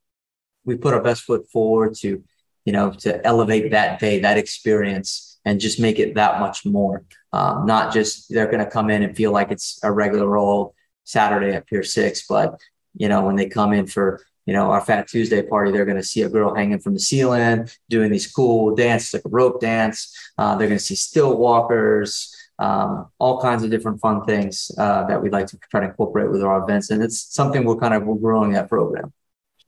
[0.65, 2.23] we put our best foot forward to,
[2.65, 7.05] you know, to elevate that day, that experience, and just make it that much more.
[7.33, 10.75] Um, not just they're going to come in and feel like it's a regular old
[11.05, 12.61] Saturday at Pier Six, but
[12.95, 15.97] you know, when they come in for you know, our Fat Tuesday party, they're going
[15.97, 19.61] to see a girl hanging from the ceiling doing these cool dances, like a rope
[19.61, 20.17] dance.
[20.37, 25.05] Uh, they're going to see still walkers, um, all kinds of different fun things uh,
[25.07, 26.91] that we'd like to try to incorporate with our events.
[26.91, 29.13] And it's something we're kind of we're growing that program.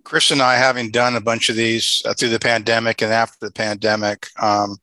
[0.03, 3.47] Chris and I, having done a bunch of these uh, through the pandemic and after
[3.47, 4.77] the pandemic, um,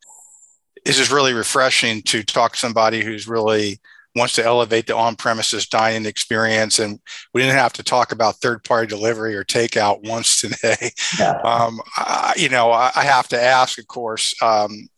[0.84, 3.80] is just really refreshing to talk to somebody who's really
[4.16, 7.00] wants to elevate the on-premises dining experience and
[7.34, 11.40] we didn't have to talk about third-party delivery or takeout once today yeah.
[11.44, 14.90] um, I, you know I, I, have to ask of course um,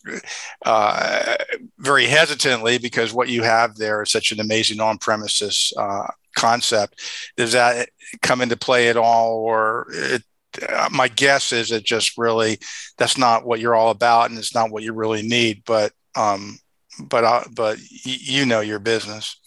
[0.65, 1.35] uh,
[1.77, 7.01] very hesitantly because what you have there is such an amazing on-premises uh, concept
[7.37, 7.89] does that
[8.21, 10.23] come into play at all or it,
[10.69, 12.57] uh, my guess is it just really
[12.97, 16.57] that's not what you're all about and it's not what you really need but um,
[16.99, 19.37] but uh, but you know your business.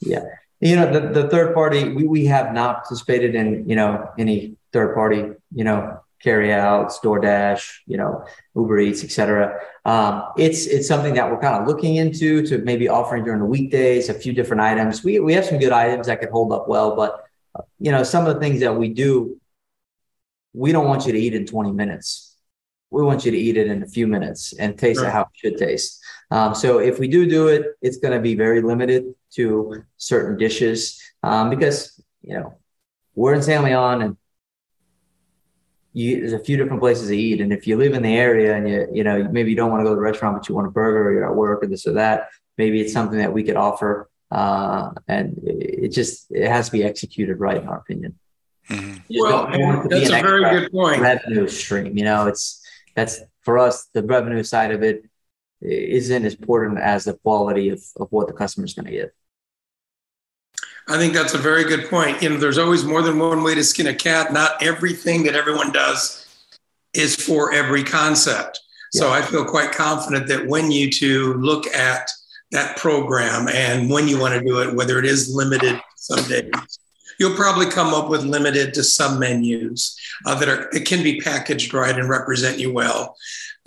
[0.00, 0.24] Yeah,
[0.60, 1.88] you know the, the third party.
[1.92, 5.24] We, we have not participated in you know any third party
[5.54, 8.24] you know carry outs, DoorDash, you know
[8.54, 9.60] Uber Eats, etc.
[9.84, 13.46] Um, it's it's something that we're kind of looking into to maybe offering during the
[13.46, 15.04] weekdays a few different items.
[15.04, 17.24] We we have some good items that could hold up well, but
[17.78, 19.40] you know some of the things that we do,
[20.52, 22.27] we don't want you to eat in 20 minutes.
[22.90, 25.08] We want you to eat it in a few minutes and taste right.
[25.08, 26.00] it how it should taste.
[26.30, 30.36] Um, so if we do do it, it's going to be very limited to certain
[30.38, 32.54] dishes um, because you know
[33.14, 34.16] we're in San Leon and
[35.92, 37.40] you, there's a few different places to eat.
[37.40, 39.80] And if you live in the area and you you know maybe you don't want
[39.80, 41.66] to go to the restaurant but you want a burger or you're at work or
[41.66, 44.08] this or that, maybe it's something that we could offer.
[44.30, 48.18] Uh, and it just it has to be executed right, in our opinion.
[48.68, 49.14] Mm-hmm.
[49.18, 51.00] Well, that's a very good point.
[51.00, 52.62] Revenue stream, you know, it's
[52.98, 55.04] that's for us the revenue side of it
[55.60, 59.14] isn't as important as the quality of, of what the customer is going to get.
[60.88, 62.22] I think that's a very good point.
[62.22, 64.32] You know, there's always more than one way to skin a cat.
[64.32, 66.26] Not everything that everyone does
[66.94, 68.60] is for every concept.
[68.94, 69.00] Yeah.
[69.00, 72.08] So I feel quite confident that when you to look at
[72.52, 76.50] that program and when you want to do it, whether it is limited some days,
[77.18, 79.96] you'll probably come up with limited to some menus
[80.26, 83.16] uh, that are it can be packaged right and represent you well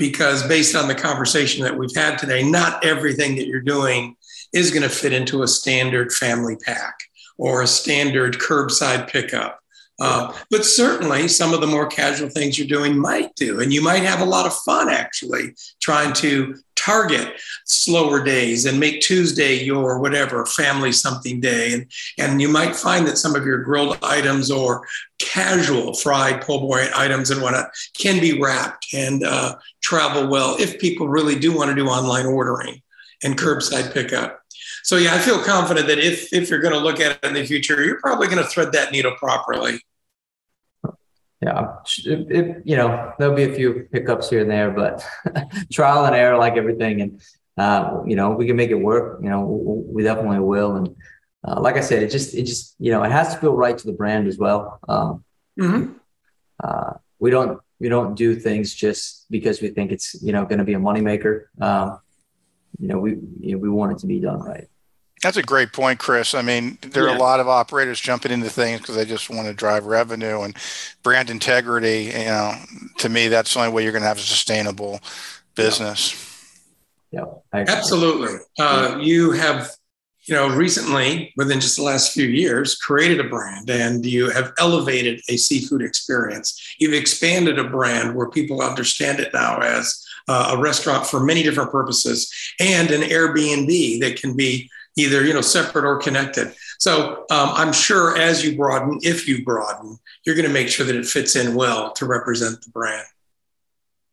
[0.02, 4.16] because based on the conversation that we've had today, not everything that you're doing
[4.52, 6.96] is going to fit into a standard family pack
[7.38, 9.61] or a standard curbside pickup.
[10.02, 13.60] Uh, but certainly, some of the more casual things you're doing might do.
[13.60, 18.80] And you might have a lot of fun actually trying to target slower days and
[18.80, 21.74] make Tuesday your whatever family something day.
[21.74, 24.88] And, and you might find that some of your grilled items or
[25.20, 30.80] casual fried po' boy items and whatnot can be wrapped and uh, travel well if
[30.80, 32.82] people really do want to do online ordering
[33.24, 34.42] and curbside pickup.
[34.84, 37.36] So yeah, I feel confident that if if you're going to look at it in
[37.36, 39.80] the future, you're probably going to thread that needle properly.
[41.42, 45.04] Yeah, it, it, you know there'll be a few hiccups here and there, but
[45.74, 47.22] trial and error, like everything, and
[47.58, 49.20] uh, you know we can make it work.
[49.24, 49.42] You know
[49.88, 50.96] we definitely will, and
[51.48, 53.76] uh, like I said, it just it just you know it has to feel right
[53.76, 54.80] to the brand as well.
[54.88, 55.24] Um,
[55.60, 55.94] mm-hmm.
[56.64, 60.60] uh, we don't we don't do things just because we think it's you know going
[60.60, 61.46] to be a moneymaker.
[61.60, 62.00] Um,
[62.80, 64.68] you know we you know, we want it to be done right.
[65.22, 66.34] That's a great point, Chris.
[66.34, 67.14] I mean, there yeah.
[67.14, 70.42] are a lot of operators jumping into things because they just want to drive revenue
[70.42, 70.56] and
[71.04, 72.12] brand integrity.
[72.16, 72.56] You know,
[72.98, 75.00] to me, that's the only way you're going to have a sustainable
[75.56, 76.16] business.
[77.12, 78.40] Yeah, yeah absolutely.
[78.60, 79.70] Uh, you have,
[80.24, 84.54] you know, recently, within just the last few years, created a brand and you have
[84.58, 86.76] elevated a seafood experience.
[86.80, 91.44] You've expanded a brand where people understand it now as uh, a restaurant for many
[91.44, 96.54] different purposes and an Airbnb that can be either you know separate or connected.
[96.80, 100.86] So um, I'm sure as you broaden, if you broaden, you're going to make sure
[100.86, 103.06] that it fits in well to represent the brand.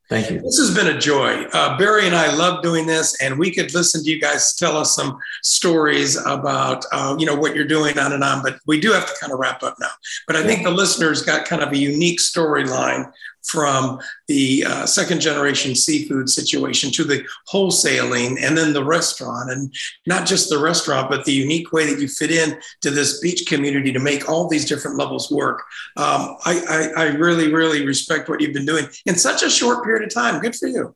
[0.09, 0.41] Thank you.
[0.41, 1.45] This has been a joy.
[1.53, 4.79] Uh, Barry and I love doing this, and we could listen to you guys tell
[4.79, 8.43] us some stories about uh, you know what you're doing on and on.
[8.43, 9.91] But we do have to kind of wrap up now.
[10.27, 13.13] But I think the listeners got kind of a unique storyline
[13.49, 19.51] from the uh, second generation seafood situation to the wholesaling and then the restaurant.
[19.51, 19.73] And
[20.07, 23.47] not just the restaurant but the unique way that you fit in to this beach
[23.47, 25.63] community to make all these different levels work.
[25.97, 29.85] Um, I, I, I really really respect what you've been doing in such a short
[29.85, 30.41] period of time.
[30.41, 30.95] Good for you.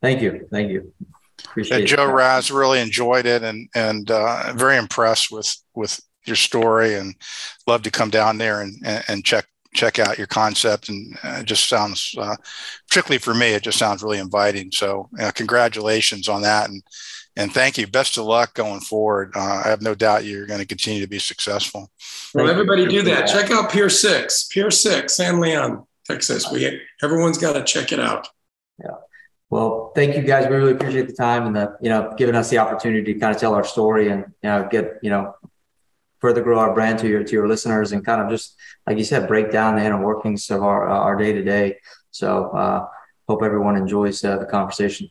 [0.00, 0.46] Thank you.
[0.50, 0.92] Thank you.
[1.44, 2.14] Appreciate and Joe that.
[2.14, 7.14] Raz really enjoyed it and and uh, very impressed with with your story and
[7.66, 8.76] love to come down there and
[9.08, 9.46] and check
[9.78, 12.36] check out your concept and uh, it just sounds uh,
[12.88, 16.82] particularly for me it just sounds really inviting so uh, congratulations on that and
[17.38, 17.86] And thank you.
[17.86, 19.30] Best of luck going forward.
[19.36, 21.88] Uh, I have no doubt you're going to continue to be successful.
[22.34, 23.28] Well, everybody do that.
[23.28, 26.50] Check out Pier Six, Pier Six, San Leon, Texas.
[26.50, 28.26] We everyone's got to check it out.
[28.82, 28.98] Yeah.
[29.50, 30.48] Well, thank you guys.
[30.48, 33.32] We really appreciate the time and the you know giving us the opportunity to kind
[33.32, 35.34] of tell our story and you know get you know
[36.20, 38.56] further grow our brand to your to your listeners and kind of just
[38.86, 41.78] like you said break down the inner workings of our our day to day.
[42.10, 42.86] So uh,
[43.28, 45.10] hope everyone enjoys uh, the conversation.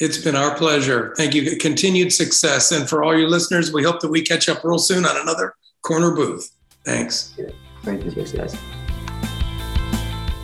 [0.00, 1.14] It's been our pleasure.
[1.16, 1.56] Thank you.
[1.56, 2.72] Continued success.
[2.72, 5.54] And for all your listeners, we hope that we catch up real soon on another
[5.82, 6.50] corner booth.
[6.86, 7.36] Thanks.
[7.82, 8.56] Thank you, guys.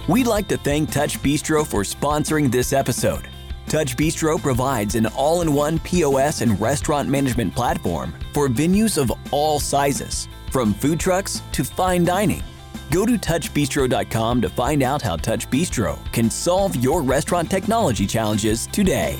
[0.08, 3.26] We'd like to thank Touch Bistro for sponsoring this episode.
[3.68, 9.12] Touch Bistro provides an all in one POS and restaurant management platform for venues of
[9.32, 12.44] all sizes, from food trucks to fine dining.
[12.92, 18.68] Go to touchbistro.com to find out how Touch Bistro can solve your restaurant technology challenges
[18.68, 19.18] today.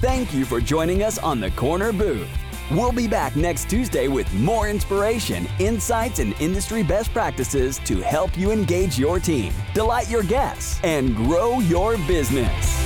[0.00, 2.39] Thank you for joining us on the Corner Booth.
[2.70, 8.38] We'll be back next Tuesday with more inspiration, insights, and industry best practices to help
[8.38, 12.80] you engage your team, delight your guests, and grow your business.